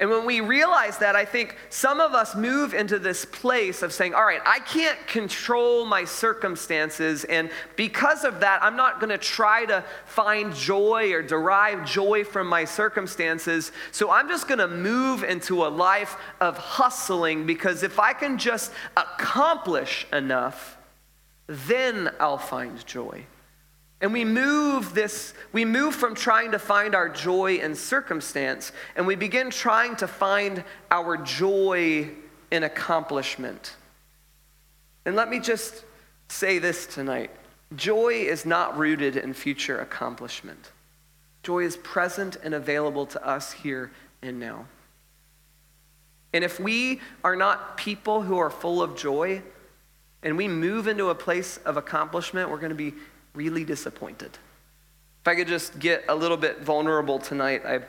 And 0.00 0.08
when 0.08 0.24
we 0.24 0.40
realize 0.40 0.96
that, 0.98 1.14
I 1.14 1.26
think 1.26 1.58
some 1.68 2.00
of 2.00 2.14
us 2.14 2.34
move 2.34 2.72
into 2.72 2.98
this 2.98 3.26
place 3.26 3.82
of 3.82 3.92
saying, 3.92 4.14
all 4.14 4.24
right, 4.24 4.40
I 4.46 4.60
can't 4.60 4.98
control 5.06 5.84
my 5.84 6.06
circumstances. 6.06 7.24
And 7.24 7.50
because 7.76 8.24
of 8.24 8.40
that, 8.40 8.62
I'm 8.62 8.76
not 8.76 8.98
going 8.98 9.10
to 9.10 9.18
try 9.18 9.66
to 9.66 9.84
find 10.06 10.54
joy 10.54 11.12
or 11.12 11.20
derive 11.20 11.84
joy 11.84 12.24
from 12.24 12.46
my 12.46 12.64
circumstances. 12.64 13.72
So 13.92 14.10
I'm 14.10 14.26
just 14.26 14.48
going 14.48 14.60
to 14.60 14.68
move 14.68 15.22
into 15.22 15.66
a 15.66 15.68
life 15.68 16.16
of 16.40 16.56
hustling 16.56 17.44
because 17.44 17.82
if 17.82 17.98
I 17.98 18.14
can 18.14 18.38
just 18.38 18.72
accomplish 18.96 20.06
enough, 20.14 20.78
then 21.46 22.10
I'll 22.18 22.38
find 22.38 22.84
joy. 22.86 23.26
And 24.00 24.12
we 24.12 24.24
move 24.24 24.94
this, 24.94 25.34
we 25.52 25.64
move 25.64 25.94
from 25.94 26.14
trying 26.14 26.52
to 26.52 26.58
find 26.58 26.94
our 26.94 27.08
joy 27.08 27.56
in 27.56 27.74
circumstance, 27.74 28.72
and 28.96 29.06
we 29.06 29.14
begin 29.14 29.50
trying 29.50 29.96
to 29.96 30.08
find 30.08 30.64
our 30.90 31.18
joy 31.18 32.10
in 32.50 32.62
accomplishment. 32.62 33.76
And 35.04 35.16
let 35.16 35.28
me 35.28 35.38
just 35.38 35.84
say 36.28 36.58
this 36.58 36.86
tonight 36.86 37.30
joy 37.76 38.14
is 38.14 38.46
not 38.46 38.76
rooted 38.76 39.16
in 39.16 39.34
future 39.34 39.80
accomplishment, 39.80 40.70
joy 41.42 41.60
is 41.60 41.76
present 41.76 42.36
and 42.42 42.54
available 42.54 43.04
to 43.06 43.26
us 43.26 43.52
here 43.52 43.90
and 44.22 44.40
now. 44.40 44.66
And 46.32 46.44
if 46.44 46.58
we 46.60 47.00
are 47.24 47.36
not 47.36 47.76
people 47.76 48.22
who 48.22 48.38
are 48.38 48.50
full 48.50 48.80
of 48.82 48.96
joy, 48.96 49.42
and 50.22 50.36
we 50.36 50.48
move 50.48 50.86
into 50.86 51.10
a 51.10 51.14
place 51.14 51.58
of 51.58 51.76
accomplishment, 51.76 52.50
we're 52.50 52.58
going 52.58 52.70
to 52.70 52.74
be 52.74 52.94
really 53.34 53.64
disappointed. 53.64 54.38
If 55.22 55.28
I 55.28 55.34
could 55.34 55.48
just 55.48 55.78
get 55.78 56.04
a 56.08 56.14
little 56.14 56.36
bit 56.36 56.60
vulnerable 56.62 57.18
tonight, 57.18 57.62
I 57.66 57.80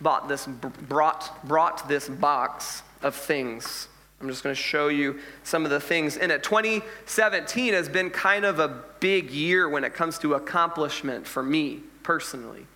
bought 0.00 0.28
this, 0.28 0.46
brought, 0.46 1.46
brought 1.46 1.88
this 1.88 2.08
box 2.08 2.82
of 3.02 3.14
things. 3.14 3.88
I'm 4.20 4.28
just 4.28 4.42
going 4.42 4.54
to 4.54 4.60
show 4.60 4.88
you 4.88 5.20
some 5.44 5.64
of 5.64 5.70
the 5.70 5.80
things 5.80 6.16
in 6.16 6.30
it. 6.30 6.42
2017 6.42 7.74
has 7.74 7.88
been 7.88 8.10
kind 8.10 8.44
of 8.44 8.58
a 8.58 8.82
big 9.00 9.30
year 9.30 9.68
when 9.68 9.84
it 9.84 9.94
comes 9.94 10.18
to 10.18 10.34
accomplishment 10.34 11.26
for 11.26 11.42
me 11.42 11.82
personally. 12.02 12.66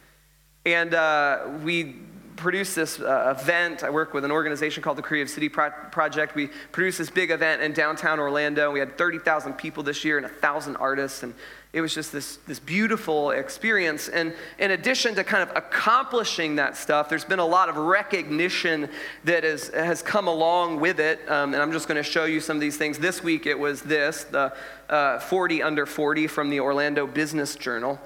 And 0.65 0.95
uh, 0.95 1.41
we 1.65 1.97
produce 2.37 2.75
this 2.75 3.01
uh, 3.01 3.37
event. 3.39 3.83
I 3.83 3.91
work 3.91 4.15
with 4.15 4.25
an 4.25 4.31
organization 4.31 4.83
called 4.83 4.99
the 4.99 5.03
Creative 5.03 5.29
City 5.29 5.49
Pro- 5.49 5.71
Project. 5.71 6.35
We 6.35 6.49
produced 6.71 6.99
this 6.99 7.11
big 7.11 7.31
event 7.31 7.63
in 7.63 7.73
downtown 7.73 8.21
Orlando. 8.21 8.71
We 8.71 8.79
had 8.79 8.97
30,000 8.97 9.55
people 9.55 9.83
this 9.83 10.05
year 10.05 10.19
and 10.19 10.27
1,000 10.27 10.77
artists. 10.77 11.23
And 11.23 11.35
it 11.73 11.81
was 11.81 11.95
just 11.95 12.13
this, 12.13 12.37
this 12.47 12.59
beautiful 12.59 13.31
experience. 13.31 14.09
And 14.09 14.35
in 14.59 14.73
addition 14.73 15.15
to 15.15 15.25
kind 15.25 15.43
of 15.43 15.57
accomplishing 15.57 16.57
that 16.57 16.77
stuff, 16.77 17.09
there's 17.09 17.25
been 17.25 17.39
a 17.39 17.47
lot 17.47 17.71
of 17.71 17.77
recognition 17.77 18.91
that 19.25 19.43
is, 19.43 19.69
has 19.71 20.03
come 20.03 20.29
along 20.29 20.81
with 20.81 21.01
it. 21.01 21.21
Um, 21.31 21.55
and 21.55 21.63
I'm 21.63 21.73
just 21.73 21.89
going 21.89 21.97
to 21.97 22.03
show 22.03 22.27
you 22.27 22.41
some 22.41 22.59
of 22.59 22.61
these 22.61 22.77
things. 22.77 22.99
This 22.99 23.23
week 23.23 23.47
it 23.47 23.59
was 23.59 23.81
this 23.81 24.25
the 24.25 24.53
uh, 24.91 25.19
40 25.21 25.63
under 25.63 25.87
40 25.87 26.27
from 26.27 26.51
the 26.51 26.61
Orlando 26.61 27.07
Business 27.07 27.57
Journal. 27.57 27.99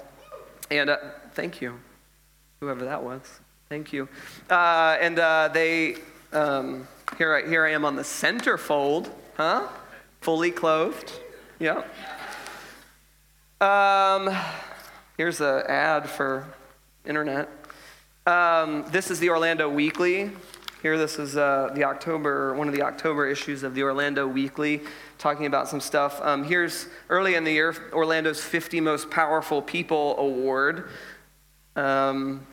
And 0.71 0.89
uh, 0.89 0.97
thank 1.33 1.59
you, 1.59 1.77
whoever 2.61 2.85
that 2.85 3.03
was. 3.03 3.21
Thank 3.67 3.91
you. 3.91 4.07
Uh, 4.49 4.97
and 5.01 5.19
uh, 5.19 5.49
they, 5.53 5.97
um, 6.31 6.87
here, 7.17 7.35
I, 7.35 7.49
here 7.49 7.65
I 7.65 7.71
am 7.71 7.83
on 7.83 7.97
the 7.97 8.03
centerfold, 8.03 9.09
huh? 9.35 9.67
Fully 10.21 10.51
clothed. 10.51 11.11
Yeah. 11.59 11.83
Um, 13.59 14.29
here's 15.17 15.41
an 15.41 15.63
ad 15.67 16.07
for 16.07 16.45
internet. 17.05 17.49
Um, 18.27 18.85
this 18.89 19.09
is 19.09 19.19
the 19.19 19.31
Orlando 19.31 19.67
Weekly. 19.67 20.29
Here, 20.83 20.95
this 20.95 21.17
is 21.17 21.35
uh, 21.35 21.71
the 21.73 21.83
October, 21.83 22.53
one 22.53 22.67
of 22.67 22.75
the 22.75 22.83
October 22.83 23.25
issues 23.25 23.63
of 23.63 23.73
the 23.73 23.81
Orlando 23.81 24.27
Weekly, 24.27 24.81
talking 25.17 25.47
about 25.47 25.67
some 25.67 25.79
stuff. 25.79 26.21
Um, 26.21 26.43
here's 26.43 26.87
early 27.09 27.33
in 27.33 27.43
the 27.43 27.51
year, 27.51 27.75
Orlando's 27.93 28.43
50 28.43 28.79
Most 28.79 29.09
Powerful 29.09 29.63
People 29.63 30.15
Award. 30.19 30.89
Um, 31.75 32.45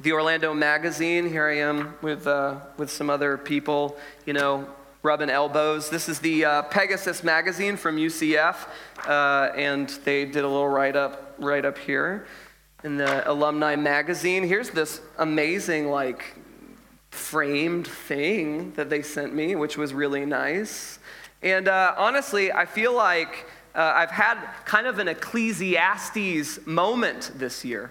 the 0.00 0.10
Orlando 0.10 0.52
Magazine. 0.52 1.28
Here 1.28 1.46
I 1.46 1.58
am 1.58 1.94
with, 2.02 2.26
uh, 2.26 2.56
with 2.78 2.90
some 2.90 3.10
other 3.10 3.38
people, 3.38 3.96
you 4.26 4.32
know, 4.32 4.66
rubbing 5.02 5.30
elbows. 5.30 5.90
This 5.90 6.08
is 6.08 6.20
the 6.20 6.44
uh, 6.44 6.62
Pegasus 6.62 7.24
Magazine 7.24 7.76
from 7.76 7.96
UCF, 7.96 8.68
uh, 9.06 9.52
and 9.56 9.88
they 10.04 10.24
did 10.24 10.44
a 10.44 10.48
little 10.48 10.68
write 10.68 10.94
up 10.94 11.34
right 11.38 11.64
up 11.64 11.76
here 11.76 12.26
in 12.84 12.96
the 12.96 13.28
Alumni 13.28 13.74
Magazine. 13.74 14.44
Here's 14.44 14.70
this 14.70 15.00
amazing, 15.18 15.88
like, 15.88 16.36
framed 17.10 17.88
thing 17.88 18.72
that 18.72 18.90
they 18.90 19.02
sent 19.02 19.34
me, 19.34 19.56
which 19.56 19.76
was 19.76 19.92
really 19.92 20.24
nice. 20.24 21.00
And 21.42 21.66
uh, 21.66 21.94
honestly, 21.98 22.52
I 22.52 22.64
feel 22.64 22.94
like 22.94 23.46
uh, 23.74 23.92
I've 23.96 24.10
had 24.10 24.38
kind 24.64 24.86
of 24.86 25.00
an 25.00 25.08
Ecclesiastes 25.08 26.64
moment 26.64 27.32
this 27.34 27.64
year. 27.64 27.90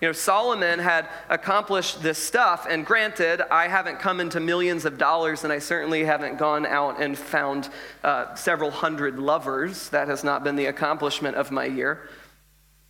You 0.00 0.08
know, 0.08 0.12
Solomon 0.12 0.78
had 0.78 1.08
accomplished 1.30 2.02
this 2.02 2.18
stuff, 2.18 2.66
and 2.68 2.84
granted, 2.84 3.40
I 3.50 3.66
haven't 3.66 3.98
come 3.98 4.20
into 4.20 4.40
millions 4.40 4.84
of 4.84 4.98
dollars, 4.98 5.42
and 5.42 5.50
I 5.50 5.58
certainly 5.58 6.04
haven't 6.04 6.36
gone 6.36 6.66
out 6.66 7.00
and 7.00 7.16
found 7.16 7.70
uh, 8.04 8.34
several 8.34 8.70
hundred 8.70 9.18
lovers. 9.18 9.88
That 9.88 10.08
has 10.08 10.22
not 10.22 10.44
been 10.44 10.54
the 10.54 10.66
accomplishment 10.66 11.36
of 11.36 11.50
my 11.50 11.64
year. 11.64 12.10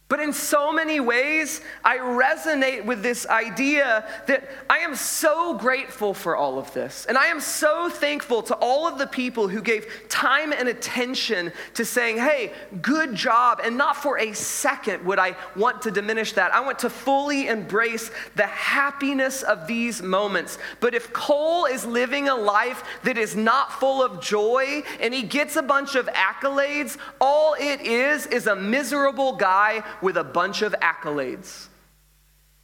But 0.09 0.21
in 0.21 0.33
so 0.33 0.71
many 0.71 1.01
ways, 1.01 1.63
I 1.85 1.99
resonate 1.99 2.85
with 2.85 3.03
this 3.03 3.27
idea 3.27 4.07
that 4.29 4.49
I 4.71 4.79
am 4.79 4.95
so 4.95 5.55
grateful 5.59 6.15
for 6.15 6.37
all 6.37 6.61
of 6.61 6.73
this. 6.73 7.07
And 7.07 7.19
I 7.19 7.27
am 7.27 7.41
so 7.41 7.91
thankful 7.91 8.43
to 8.45 8.55
all 8.55 8.87
of 8.87 8.99
the 8.99 9.09
people 9.09 9.49
who 9.49 9.61
gave 9.61 9.89
time 10.09 10.53
and 10.53 10.69
attention 10.69 11.53
to 11.75 11.85
saying, 11.85 12.19
hey, 12.19 12.53
good 12.81 13.17
job. 13.17 13.61
And 13.65 13.77
not 13.77 13.97
for 13.97 14.17
a 14.21 14.33
second 14.33 15.05
would 15.05 15.19
I 15.19 15.35
want 15.57 15.83
to 15.83 15.91
diminish 15.91 16.35
that. 16.35 16.55
I 16.55 16.61
want 16.61 16.79
to 16.81 16.91
fully 16.91 17.49
embrace 17.49 18.13
the 18.37 18.47
happiness 18.47 19.43
of 19.43 19.67
these 19.67 20.03
moments. 20.03 20.57
But 20.79 20.95
if 20.95 21.13
Cole 21.13 21.65
is 21.65 21.85
living 21.85 22.29
a 22.29 22.37
life 22.37 22.85
that 23.03 23.19
is 23.19 23.35
not 23.35 23.73
full 23.73 24.05
of 24.05 24.23
joy 24.23 24.85
and 25.01 25.13
he 25.13 25.25
gets 25.25 25.57
a 25.57 25.63
bunch 25.63 25.97
of 25.97 26.07
accolades, 26.07 26.97
all 27.21 27.57
it 27.59 27.81
is 27.81 28.27
is 28.27 28.47
a 28.47 28.55
miserable 28.55 29.35
guy 29.35 29.83
with 30.03 30.17
a 30.17 30.25
bunch 30.25 30.63
of 30.63 30.75
accolades. 30.83 31.69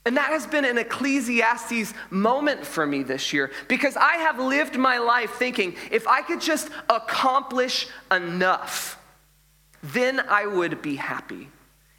And 0.04 0.16
that 0.16 0.30
has 0.30 0.46
been 0.46 0.64
an 0.64 0.78
Ecclesiastes 0.78 1.94
moment 2.10 2.66
for 2.66 2.84
me 2.86 3.02
this 3.04 3.32
year 3.32 3.52
because 3.68 3.96
I 3.96 4.16
have 4.16 4.38
lived 4.38 4.76
my 4.76 4.98
life 4.98 5.34
thinking 5.34 5.76
if 5.92 6.08
I 6.08 6.22
could 6.22 6.40
just 6.40 6.70
accomplish 6.90 7.86
enough, 8.10 8.98
then 9.82 10.20
I 10.28 10.46
would 10.46 10.82
be 10.82 10.96
happy. 10.96 11.48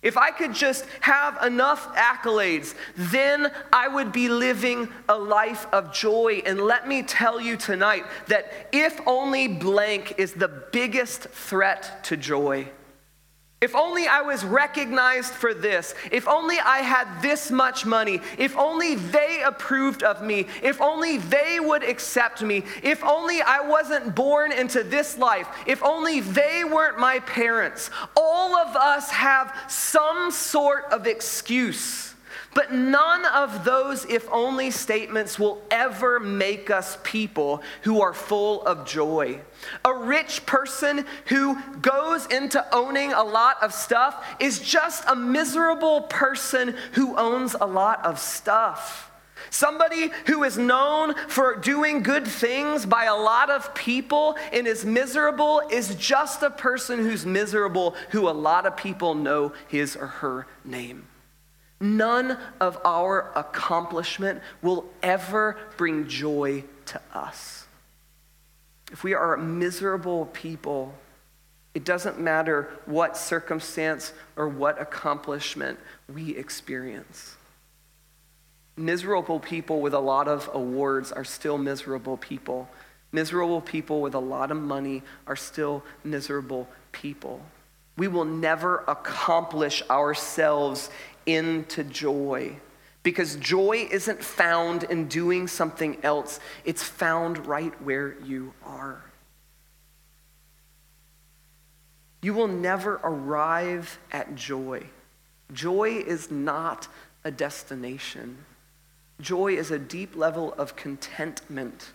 If 0.01 0.17
I 0.17 0.31
could 0.31 0.53
just 0.53 0.85
have 0.99 1.41
enough 1.41 1.95
accolades, 1.95 2.75
then 2.97 3.49
I 3.71 3.87
would 3.87 4.11
be 4.11 4.27
living 4.27 4.89
a 5.07 5.17
life 5.17 5.65
of 5.71 5.93
joy. 5.93 6.43
And 6.45 6.59
let 6.59 6.89
me 6.89 7.03
tell 7.03 7.39
you 7.39 7.55
tonight 7.55 8.03
that 8.27 8.67
if 8.73 8.99
only 9.07 9.47
blank 9.47 10.15
is 10.17 10.33
the 10.33 10.49
biggest 10.49 11.21
threat 11.29 12.03
to 12.03 12.17
joy. 12.17 12.67
If 13.63 13.75
only 13.75 14.07
I 14.07 14.19
was 14.19 14.43
recognized 14.43 15.31
for 15.31 15.53
this. 15.53 15.95
If 16.11 16.27
only 16.27 16.59
I 16.59 16.79
had 16.79 17.21
this 17.21 17.49
much 17.49 17.85
money. 17.85 18.19
If 18.37 18.57
only 18.57 18.95
they 18.95 19.41
approved 19.41 20.03
of 20.03 20.21
me. 20.21 20.47
If 20.61 20.81
only 20.81 21.15
they 21.17 21.61
would 21.61 21.81
accept 21.81 22.41
me. 22.41 22.65
If 22.81 23.01
only 23.05 23.41
I 23.41 23.61
wasn't 23.61 24.15
born 24.15 24.51
into 24.51 24.83
this 24.83 25.17
life. 25.17 25.47
If 25.65 25.81
only 25.81 26.19
they 26.19 26.65
weren't 26.65 26.99
my 26.99 27.19
parents. 27.21 27.89
All 28.17 28.53
of 28.53 28.75
us 28.75 29.09
have 29.11 29.55
some 29.69 30.29
sort 30.29 30.83
of 30.91 31.07
excuse 31.07 32.12
but 32.53 32.71
none 32.71 33.25
of 33.25 33.63
those 33.63 34.05
if 34.05 34.27
only 34.31 34.71
statements 34.71 35.39
will 35.39 35.61
ever 35.71 36.19
make 36.19 36.69
us 36.69 36.97
people 37.03 37.61
who 37.83 38.01
are 38.01 38.13
full 38.13 38.61
of 38.63 38.85
joy. 38.85 39.39
A 39.85 39.93
rich 39.93 40.45
person 40.45 41.05
who 41.27 41.59
goes 41.81 42.25
into 42.27 42.63
owning 42.73 43.13
a 43.13 43.23
lot 43.23 43.61
of 43.61 43.73
stuff 43.73 44.35
is 44.39 44.59
just 44.59 45.03
a 45.07 45.15
miserable 45.15 46.01
person 46.01 46.75
who 46.93 47.17
owns 47.17 47.55
a 47.59 47.65
lot 47.65 48.03
of 48.05 48.19
stuff. 48.19 49.11
Somebody 49.49 50.09
who 50.27 50.43
is 50.43 50.57
known 50.57 51.15
for 51.27 51.55
doing 51.55 52.01
good 52.01 52.25
things 52.25 52.85
by 52.85 53.05
a 53.05 53.15
lot 53.15 53.49
of 53.49 53.75
people 53.75 54.37
and 54.51 54.65
is 54.65 54.85
miserable 54.85 55.61
is 55.69 55.95
just 55.95 56.41
a 56.43 56.49
person 56.49 56.99
who's 56.99 57.25
miserable 57.25 57.95
who 58.11 58.29
a 58.29 58.31
lot 58.31 58.65
of 58.65 58.77
people 58.77 59.15
know 59.15 59.53
his 59.67 59.95
or 59.95 60.07
her 60.07 60.47
name. 60.63 61.07
None 61.83 62.37
of 62.61 62.79
our 62.85 63.33
accomplishment 63.35 64.41
will 64.61 64.85
ever 65.01 65.57
bring 65.75 66.07
joy 66.07 66.63
to 66.85 67.01
us. 67.13 67.65
If 68.93 69.03
we 69.03 69.13
are 69.13 69.35
miserable 69.35 70.27
people, 70.27 70.93
it 71.73 71.83
doesn't 71.83 72.21
matter 72.21 72.69
what 72.85 73.17
circumstance 73.17 74.13
or 74.37 74.47
what 74.47 74.81
accomplishment 74.81 75.77
we 76.07 76.37
experience. 76.37 77.35
Miserable 78.77 79.41
people 79.41 79.81
with 79.81 79.93
a 79.93 79.99
lot 79.99 80.29
of 80.29 80.49
awards 80.53 81.11
are 81.11 81.25
still 81.25 81.57
miserable 81.57 82.15
people. 82.15 82.69
Miserable 83.11 83.59
people 83.59 83.99
with 83.99 84.13
a 84.13 84.19
lot 84.19 84.51
of 84.51 84.57
money 84.57 85.03
are 85.27 85.35
still 85.35 85.83
miserable 86.05 86.65
people. 86.93 87.41
We 87.95 88.07
will 88.07 88.25
never 88.25 88.83
accomplish 88.87 89.83
ourselves 89.89 90.89
into 91.25 91.83
joy. 91.83 92.57
Because 93.03 93.35
joy 93.35 93.87
isn't 93.91 94.23
found 94.23 94.83
in 94.83 95.07
doing 95.07 95.47
something 95.47 95.97
else, 96.03 96.39
it's 96.63 96.83
found 96.83 97.45
right 97.45 97.73
where 97.81 98.15
you 98.23 98.53
are. 98.65 99.03
You 102.21 102.33
will 102.33 102.47
never 102.47 103.01
arrive 103.03 103.99
at 104.13 104.35
joy. 104.35 104.83
Joy 105.51 106.03
is 106.07 106.31
not 106.31 106.87
a 107.25 107.31
destination, 107.31 108.37
joy 109.21 109.53
is 109.53 109.71
a 109.71 109.79
deep 109.79 110.15
level 110.15 110.53
of 110.53 110.75
contentment 110.75 111.91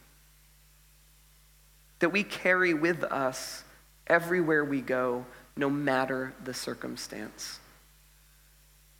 that 1.98 2.10
we 2.10 2.22
carry 2.22 2.72
with 2.74 3.02
us 3.04 3.64
everywhere 4.06 4.64
we 4.64 4.80
go, 4.80 5.26
no 5.58 5.68
matter 5.68 6.32
the 6.44 6.54
circumstance. 6.54 7.58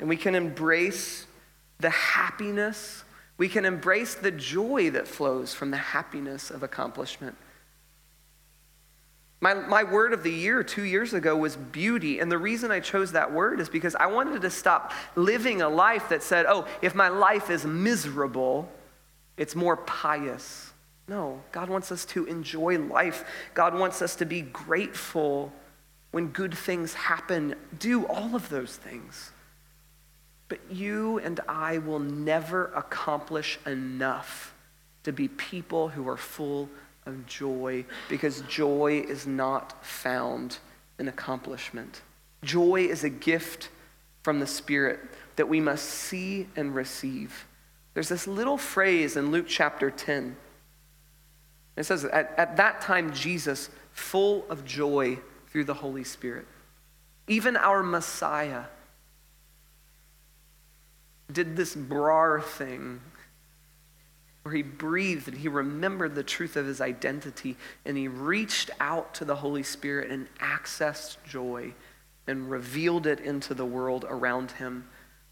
And 0.01 0.09
we 0.09 0.17
can 0.17 0.35
embrace 0.35 1.27
the 1.79 1.91
happiness, 1.91 3.05
we 3.39 3.49
can 3.49 3.65
embrace 3.65 4.15
the 4.15 4.33
joy 4.33 4.91
that 4.91 5.07
flows 5.07 5.55
from 5.55 5.71
the 5.71 5.77
happiness 5.77 6.51
of 6.51 6.65
accomplishment. 6.65 7.37
My, 9.41 9.55
my 9.55 9.85
word 9.85 10.13
of 10.13 10.25
the 10.25 10.33
year 10.33 10.65
two 10.65 10.83
years 10.83 11.15
ago 11.15 11.37
was 11.37 11.55
beauty. 11.55 12.19
And 12.19 12.31
the 12.31 12.39
reason 12.39 12.73
I 12.73 12.81
chose 12.81 13.13
that 13.13 13.33
word 13.33 13.61
is 13.61 13.69
because 13.69 13.95
I 13.95 14.07
wanted 14.07 14.43
to 14.43 14.51
stop 14.51 14.93
living 15.15 15.63
a 15.63 15.69
life 15.69 16.09
that 16.09 16.25
said, 16.25 16.45
oh, 16.49 16.67
if 16.83 16.97
my 16.97 17.07
life 17.07 17.49
is 17.49 17.65
miserable, 17.65 18.69
it's 19.37 19.55
more 19.55 19.77
pious. 19.77 20.73
No, 21.07 21.41
God 21.53 21.69
wants 21.69 21.93
us 21.93 22.05
to 22.07 22.25
enjoy 22.27 22.79
life. 22.79 23.25
God 23.55 23.79
wants 23.79 24.03
us 24.03 24.17
to 24.17 24.27
be 24.27 24.43
grateful 24.43 25.53
when 26.11 26.29
good 26.29 26.57
things 26.57 26.95
happen. 26.95 27.55
Do 27.79 28.07
all 28.07 28.35
of 28.35 28.49
those 28.49 28.77
things. 28.77 29.31
But 30.49 30.61
you 30.71 31.19
and 31.19 31.41
I 31.49 31.79
will 31.79 31.99
never 31.99 32.67
accomplish 32.75 33.59
enough 33.67 34.55
to 35.05 35.13
be 35.13 35.29
people 35.29 35.89
who 35.89 36.09
are 36.09 36.17
full 36.17 36.69
of 37.07 37.27
joy 37.27 37.85
because 38.09 38.43
joy 38.43 39.05
is 39.07 39.27
not 39.27 39.85
found 39.85 40.59
in 40.99 41.09
accomplishment. 41.09 42.03
Joy 42.43 42.83
is 42.83 43.05
a 43.05 43.11
gift 43.11 43.69
from 44.23 44.41
the 44.41 44.47
Spirit 44.47 45.01
that 45.37 45.49
we 45.49 45.61
must 45.61 45.85
see 45.85 46.49
and 46.57 46.75
receive. 46.75 47.47
There's 47.95 48.09
this 48.09 48.27
little 48.27 48.59
phrase 48.59 49.17
in 49.17 49.31
Luke 49.31 49.47
chapter 49.49 49.91
10. 49.91 50.37
It 51.77 51.85
says, 51.85 52.05
at, 52.05 52.35
at 52.37 52.57
that 52.57 52.81
time, 52.81 53.13
Jesus, 53.13 53.71
full 53.93 54.45
of 54.49 54.65
joy 54.65 55.19
through 55.51 55.65
the 55.65 55.75
Holy 55.75 56.05
Spirit, 56.05 56.47
even 57.27 57.57
our 57.57 57.83
Messiah, 57.83 58.65
did 61.31 61.57
this 61.57 61.75
brar 61.75 62.41
thing 62.41 63.01
where 64.43 64.55
he 64.55 64.63
breathed 64.63 65.29
and 65.29 65.37
he 65.37 65.49
remembered 65.49 66.15
the 66.15 66.23
truth 66.23 66.57
of 66.57 66.65
his 66.65 66.81
identity 66.81 67.57
and 67.85 67.99
he 67.99 68.09
reached 68.09 68.71
out 68.81 69.13
to 69.15 69.25
the 69.25 69.37
Holy 69.37 69.63
Spirit 69.63 70.11
and 70.11 70.27
accessed 70.39 71.19
joy 71.27 71.75
and 72.27 72.51
revealed 72.51 73.07
it 73.07 73.21
into 73.21 73.53
the 73.53 73.65
world 73.65 74.07
around 74.09 74.53
him 74.53 74.89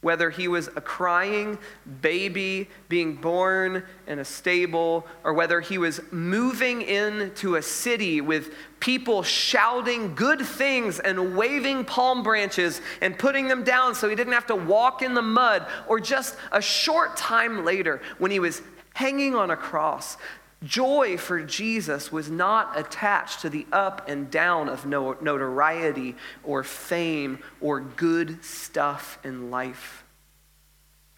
whether 0.07 0.31
he 0.31 0.47
was 0.47 0.69
a 0.77 0.81
crying 0.81 1.59
baby 2.01 2.71
being 2.89 3.17
born 3.17 3.83
in 4.07 4.21
a 4.21 4.25
stable, 4.25 5.05
or 5.25 5.35
whether 5.35 5.61
he 5.61 5.79
was 5.79 6.01
moving 6.13 6.81
into 6.81 7.57
a 7.57 7.63
city 7.63 8.21
with 8.21 8.55
people 8.79 9.25
shouting 9.25 10.15
good 10.15 10.41
things 10.41 11.01
and 11.01 11.37
waving 11.37 11.85
palm 11.85 12.23
branches 12.23 12.81
and 13.03 13.19
putting 13.19 13.49
them 13.49 13.65
down 13.65 13.97
so 13.97 14.09
he 14.09 14.15
didn't 14.15 14.33
have 14.33 14.47
to 14.47 14.55
walk 14.55 15.03
in 15.03 15.13
the 15.13 15.21
mud, 15.21 15.67
or 15.89 15.99
just 15.99 16.37
a 16.53 16.63
short 16.63 17.17
time 17.17 17.65
later 17.65 18.01
when 18.19 18.31
he 18.31 18.39
was 18.39 18.63
hanging 18.95 19.35
on 19.35 19.51
a 19.51 19.57
cross. 19.57 20.17
Joy 20.65 21.19
for 21.19 21.43
Jesus 21.43 22.11
was 22.11 22.31
not 22.31 22.79
attached 22.79 23.41
to 23.43 23.51
the 23.51 23.67
up 23.73 24.09
and 24.09 24.31
down 24.31 24.69
of 24.69 24.87
notoriety 24.87 26.17
or 26.43 26.65
fame 26.65 27.41
or 27.61 27.81
good 27.81 28.43
stuff 28.43 29.19
in 29.23 29.51
life. 29.51 30.05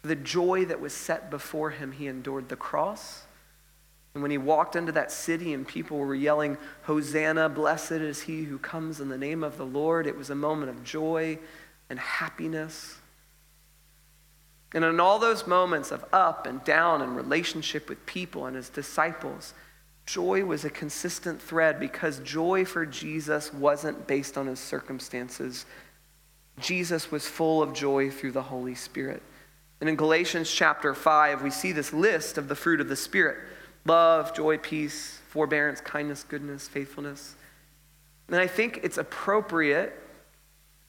The 0.01 0.15
joy 0.15 0.65
that 0.65 0.81
was 0.81 0.93
set 0.93 1.29
before 1.29 1.69
him, 1.71 1.93
he 1.93 2.07
endured 2.07 2.49
the 2.49 2.55
cross. 2.55 3.23
And 4.13 4.21
when 4.21 4.31
he 4.31 4.37
walked 4.37 4.75
into 4.75 4.91
that 4.93 5.11
city 5.11 5.53
and 5.53 5.67
people 5.67 5.97
were 5.97 6.15
yelling, 6.15 6.57
Hosanna, 6.83 7.47
blessed 7.47 7.91
is 7.93 8.21
he 8.21 8.43
who 8.43 8.57
comes 8.57 8.99
in 8.99 9.09
the 9.09 9.17
name 9.17 9.43
of 9.43 9.57
the 9.57 9.65
Lord, 9.65 10.05
it 10.05 10.17
was 10.17 10.29
a 10.29 10.35
moment 10.35 10.69
of 10.69 10.83
joy 10.83 11.39
and 11.89 11.99
happiness. 11.99 12.98
And 14.73 14.85
in 14.85 14.99
all 14.99 15.17
those 15.17 15.47
moments 15.47 15.91
of 15.91 16.05
up 16.13 16.45
and 16.45 16.63
down 16.63 17.01
and 17.01 17.15
relationship 17.15 17.89
with 17.89 18.05
people 18.05 18.45
and 18.45 18.55
his 18.55 18.69
disciples, 18.69 19.53
joy 20.05 20.45
was 20.45 20.63
a 20.63 20.69
consistent 20.69 21.41
thread 21.41 21.79
because 21.79 22.19
joy 22.19 22.65
for 22.65 22.85
Jesus 22.85 23.53
wasn't 23.53 24.07
based 24.07 24.37
on 24.37 24.45
his 24.45 24.59
circumstances. 24.59 25.65
Jesus 26.59 27.11
was 27.11 27.27
full 27.27 27.63
of 27.63 27.73
joy 27.73 28.11
through 28.11 28.33
the 28.33 28.43
Holy 28.43 28.75
Spirit. 28.75 29.23
And 29.81 29.89
in 29.89 29.95
Galatians 29.95 30.51
chapter 30.51 30.93
5, 30.93 31.41
we 31.41 31.49
see 31.49 31.71
this 31.71 31.93
list 31.93 32.37
of 32.37 32.47
the 32.47 32.55
fruit 32.55 32.81
of 32.81 32.89
the 32.89 32.95
Spirit 32.95 33.37
love, 33.85 34.35
joy, 34.35 34.57
peace, 34.57 35.19
forbearance, 35.29 35.81
kindness, 35.81 36.23
goodness, 36.23 36.67
faithfulness. 36.67 37.35
And 38.27 38.35
I 38.37 38.45
think 38.45 38.81
it's 38.83 38.97
appropriate, 38.99 39.97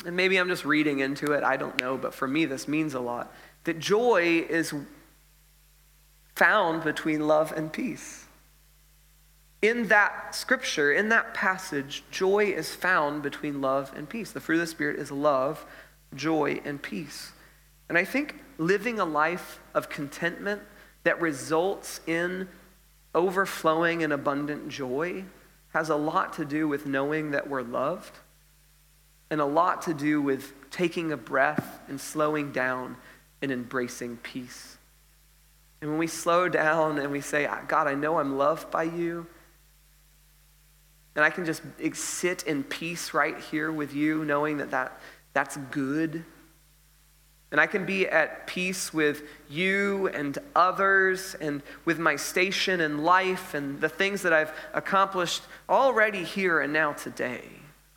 and 0.05 0.17
maybe 0.17 0.37
I'm 0.37 0.49
just 0.49 0.67
reading 0.67 0.99
into 0.99 1.33
it, 1.33 1.45
I 1.45 1.57
don't 1.57 1.81
know, 1.81 1.97
but 1.97 2.13
for 2.13 2.29
me, 2.29 2.45
this 2.45 2.69
means 2.69 2.93
a 2.93 3.01
lot 3.01 3.33
that 3.65 3.79
joy 3.79 4.45
is 4.49 4.75
found 6.35 6.85
between 6.85 7.27
love 7.27 7.53
and 7.53 7.73
peace. 7.73 8.27
In 9.63 9.89
that 9.89 10.35
scripture, 10.35 10.91
in 10.91 11.11
that 11.11 11.35
passage, 11.35 12.03
joy 12.11 12.47
is 12.47 12.75
found 12.75 13.23
between 13.23 13.61
love 13.61 13.93
and 13.95 14.09
peace. 14.09 14.33
The 14.33 14.41
fruit 14.41 14.55
of 14.55 14.61
the 14.61 14.67
Spirit 14.67 14.99
is 14.99 15.13
love, 15.13 15.67
joy, 16.15 16.63
and 16.65 16.81
peace. 16.81 17.33
And 17.89 17.99
I 17.99 18.05
think 18.05 18.37
living 18.57 18.99
a 18.99 19.05
life 19.05 19.61
of 19.75 19.91
contentment 19.91 20.63
that 21.05 21.21
results 21.21 22.01
in 22.07 22.49
overflowing 23.15 24.03
and 24.03 24.13
abundant 24.13 24.69
joy 24.69 25.25
has 25.73 25.91
a 25.91 25.97
lot 25.97 26.33
to 26.35 26.45
do 26.45 26.67
with 26.67 26.87
knowing 26.87 27.33
that 27.33 27.49
we're 27.49 27.63
loved 27.63 28.19
and 29.31 29.41
a 29.41 29.45
lot 29.45 29.83
to 29.83 29.95
do 29.95 30.21
with 30.21 30.53
taking 30.71 31.13
a 31.13 31.17
breath 31.17 31.81
and 31.89 32.01
slowing 32.01 32.51
down 32.51 32.97
and 33.43 33.51
embracing 33.51 34.17
peace. 34.19 34.77
And 35.81 35.91
when 35.91 35.99
we 35.99 36.07
slow 36.07 36.49
down 36.49 36.99
and 36.99 37.11
we 37.11 37.21
say, 37.21 37.49
God, 37.69 37.87
I 37.87 37.95
know 37.95 38.19
I'm 38.19 38.37
loved 38.37 38.71
by 38.71 38.83
you, 38.83 39.27
and 41.17 41.25
I 41.25 41.31
can 41.31 41.45
just 41.45 41.63
sit 41.95 42.45
in 42.45 42.63
peace 42.63 43.15
right 43.15 43.39
here 43.39 43.73
with 43.73 43.95
you, 43.95 44.25
knowing 44.25 44.59
that, 44.59 44.71
that 44.71 45.01
that's 45.33 45.57
good. 45.71 46.25
And 47.51 47.61
I 47.61 47.67
can 47.67 47.85
be 47.85 48.07
at 48.07 48.47
peace 48.47 48.95
with 48.95 49.23
you 49.49 50.09
and 50.09 50.39
others 50.55 51.35
and 51.41 51.63
with 51.85 51.99
my 51.99 52.15
station 52.15 52.81
in 52.81 53.03
life 53.03 53.55
and 53.55 53.81
the 53.81 53.89
things 53.89 54.23
that 54.23 54.33
I've 54.33 54.53
accomplished 54.73 55.43
already 55.69 56.23
here 56.23 56.61
and 56.61 56.73
now 56.73 56.93
today. 56.93 57.43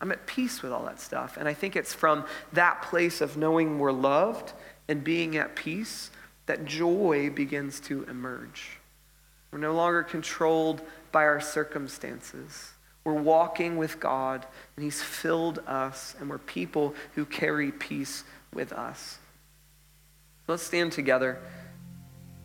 I'm 0.00 0.10
at 0.10 0.26
peace 0.26 0.60
with 0.60 0.72
all 0.72 0.84
that 0.86 1.00
stuff. 1.00 1.36
And 1.36 1.46
I 1.46 1.54
think 1.54 1.76
it's 1.76 1.94
from 1.94 2.24
that 2.52 2.82
place 2.82 3.20
of 3.20 3.36
knowing 3.36 3.78
we're 3.78 3.92
loved 3.92 4.52
and 4.88 5.02
being 5.02 5.36
at 5.36 5.56
peace 5.56 6.10
that 6.46 6.64
joy 6.64 7.30
begins 7.30 7.80
to 7.80 8.04
emerge. 8.04 8.78
We're 9.50 9.58
no 9.58 9.74
longer 9.74 10.02
controlled 10.02 10.82
by 11.12 11.24
our 11.24 11.40
circumstances. 11.40 12.72
We're 13.04 13.14
walking 13.14 13.76
with 13.76 14.00
God, 14.00 14.46
and 14.76 14.84
He's 14.84 15.02
filled 15.02 15.60
us, 15.66 16.14
and 16.18 16.28
we're 16.28 16.38
people 16.38 16.94
who 17.14 17.24
carry 17.24 17.70
peace 17.70 18.24
with 18.52 18.72
us. 18.72 19.18
Let's 20.48 20.62
stand 20.62 20.92
together. 20.92 21.38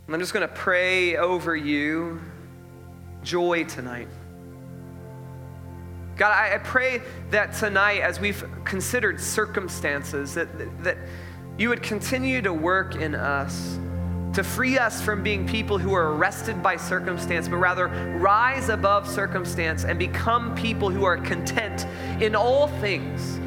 I'm 0.08 0.20
just 0.20 0.34
going 0.34 0.48
to 0.48 0.54
pray 0.54 1.18
over 1.18 1.56
you 1.56 2.20
joy 3.24 3.64
tonight. 3.66 4.08
God, 6.18 6.32
I, 6.32 6.58
pray 6.58 7.02
that 7.30 7.54
tonight, 7.54 8.02
as 8.02 8.20
we've 8.20 8.44
considered 8.66 9.22
circumstances, 9.22 10.34
that, 10.34 10.50
that 10.84 10.98
you 11.60 11.70
would 11.70 11.84
continue 11.84 12.42
to 12.42 12.54
work 12.54 12.96
in 12.96 13.14
us 13.14 13.78
to 14.34 14.44
free 14.44 14.78
us 14.78 15.02
from 15.02 15.24
being 15.24 15.48
people 15.48 15.78
who 15.78 15.94
are 15.94 16.14
arrested 16.14 16.62
by 16.62 16.78
circumstance, 16.78 17.50
but 17.50 17.58
rather 17.58 17.88
rise 18.20 18.70
above 18.70 19.08
circumstance 19.08 19.84
and 19.84 19.98
become 19.98 20.56
people 20.56 20.90
who 20.90 21.04
are 21.04 21.18
content 21.18 21.86
in 22.22 22.36
all 22.36 22.68
things. 22.80 23.38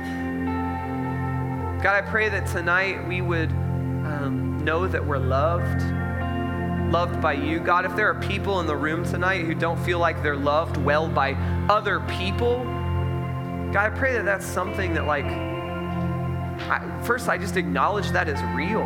God, 1.82 1.94
I 1.94 2.02
pray 2.02 2.28
that 2.28 2.46
tonight 2.48 3.06
we 3.08 3.22
would 3.22 3.50
um, 3.50 4.60
know 4.64 4.86
that 4.86 5.04
we're 5.04 5.18
loved, 5.18 5.82
loved 6.92 7.22
by 7.22 7.32
you. 7.32 7.60
God, 7.60 7.86
if 7.86 7.96
there 7.96 8.08
are 8.08 8.20
people 8.20 8.60
in 8.60 8.66
the 8.66 8.76
room 8.76 9.04
tonight 9.04 9.46
who 9.46 9.54
don't 9.54 9.82
feel 9.84 9.98
like 9.98 10.22
they're 10.22 10.36
loved 10.36 10.76
well 10.76 11.08
by 11.08 11.32
other 11.70 12.00
people, 12.00 12.58
God, 13.72 13.76
I 13.76 13.90
pray 13.90 14.12
that 14.14 14.24
that's 14.24 14.44
something 14.44 14.92
that, 14.94 15.06
like, 15.06 15.51
First, 17.02 17.28
I 17.28 17.38
just 17.38 17.56
acknowledge 17.56 18.10
that 18.10 18.28
as 18.28 18.42
real. 18.54 18.82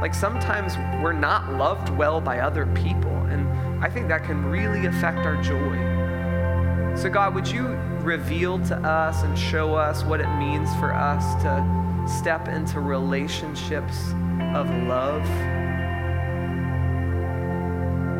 Like 0.00 0.14
sometimes 0.14 0.76
we're 1.02 1.12
not 1.12 1.52
loved 1.54 1.88
well 1.90 2.20
by 2.20 2.40
other 2.40 2.66
people, 2.66 3.14
and 3.26 3.48
I 3.84 3.88
think 3.88 4.08
that 4.08 4.24
can 4.24 4.44
really 4.44 4.86
affect 4.86 5.18
our 5.18 5.40
joy. 5.42 5.76
So, 6.96 7.08
God, 7.08 7.34
would 7.34 7.48
you 7.48 7.68
reveal 8.02 8.58
to 8.66 8.76
us 8.76 9.22
and 9.22 9.38
show 9.38 9.74
us 9.74 10.04
what 10.04 10.20
it 10.20 10.28
means 10.36 10.74
for 10.76 10.92
us 10.94 11.42
to 11.42 12.08
step 12.18 12.48
into 12.48 12.80
relationships 12.80 14.10
of 14.54 14.70
love? 14.86 15.24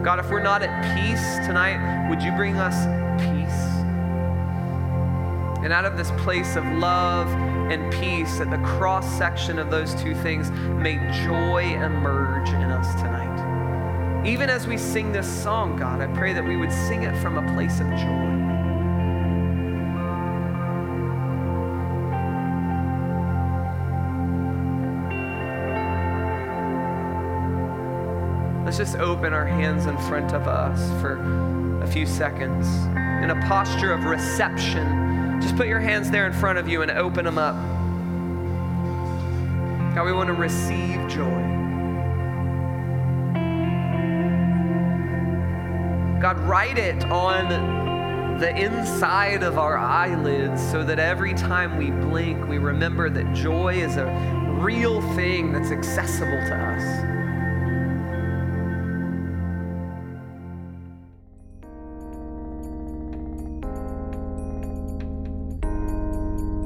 God, 0.05 0.19
if 0.19 0.29
we're 0.31 0.43
not 0.43 0.63
at 0.63 0.83
peace 0.97 1.47
tonight, 1.47 2.09
would 2.11 2.23
you 2.23 2.33
bring 2.33 2.57
us 2.57 2.85
peace? 3.21 3.85
And 5.65 5.73
out 5.73 5.85
of 5.85 5.97
this 5.97 6.11
place 6.23 6.57
of 6.57 6.65
love 6.67 7.29
and 7.71 7.93
peace, 7.93 8.41
at 8.41 8.51
the 8.51 8.59
cross 8.59 9.07
section 9.17 9.59
of 9.59 9.71
those 9.71 9.95
two 9.95 10.15
things, 10.15 10.51
may 10.51 10.97
joy 11.25 11.75
emerge 11.83 12.49
in 12.51 12.71
us 12.71 12.95
tonight. 13.01 14.27
Even 14.27 14.49
as 14.49 14.67
we 14.67 14.77
sing 14.77 15.13
this 15.13 15.27
song, 15.27 15.77
God, 15.77 16.01
I 16.01 16.07
pray 16.09 16.33
that 16.33 16.45
we 16.45 16.57
would 16.57 16.73
sing 16.73 17.03
it 17.03 17.17
from 17.23 17.37
a 17.39 17.55
place 17.55 17.81
of 17.81 17.89
joy. 17.91 18.35
Let's 28.65 28.79
just 28.79 28.97
open 28.97 29.33
our 29.33 29.47
hands 29.47 29.87
in 29.87 29.97
front 30.09 30.33
of 30.33 30.49
us 30.49 30.89
for 31.01 31.83
a 31.83 31.87
few 31.87 32.07
seconds 32.07 32.67
in 33.23 33.31
a 33.31 33.41
posture 33.47 33.93
of 33.93 34.05
reception 34.05 35.04
just 35.41 35.57
put 35.57 35.67
your 35.67 35.81
hands 35.81 36.11
there 36.11 36.27
in 36.27 36.33
front 36.33 36.59
of 36.59 36.69
you 36.69 36.83
and 36.83 36.91
open 36.91 37.25
them 37.25 37.39
up. 37.39 37.55
God, 39.95 40.07
we 40.07 40.13
want 40.13 40.27
to 40.27 40.35
receive 40.35 41.07
joy. 41.09 41.55
God, 46.21 46.39
write 46.41 46.79
it 46.79 47.05
on 47.11 48.39
the 48.41 48.57
inside 48.57 49.43
of 49.43 49.59
our 49.59 49.79
eyelids 49.79 50.61
so 50.71 50.83
that 50.83 50.99
every 50.99 51.35
time 51.35 51.77
we 51.77 51.91
blink, 51.91 52.49
we 52.49 52.59
remember 52.59 53.09
that 53.11 53.33
joy 53.35 53.75
is 53.75 53.97
a 53.97 54.07
real 54.61 55.01
thing 55.15 55.53
that's 55.53 55.71
accessible 55.71 56.41
to 56.49 56.55
us. 56.55 57.04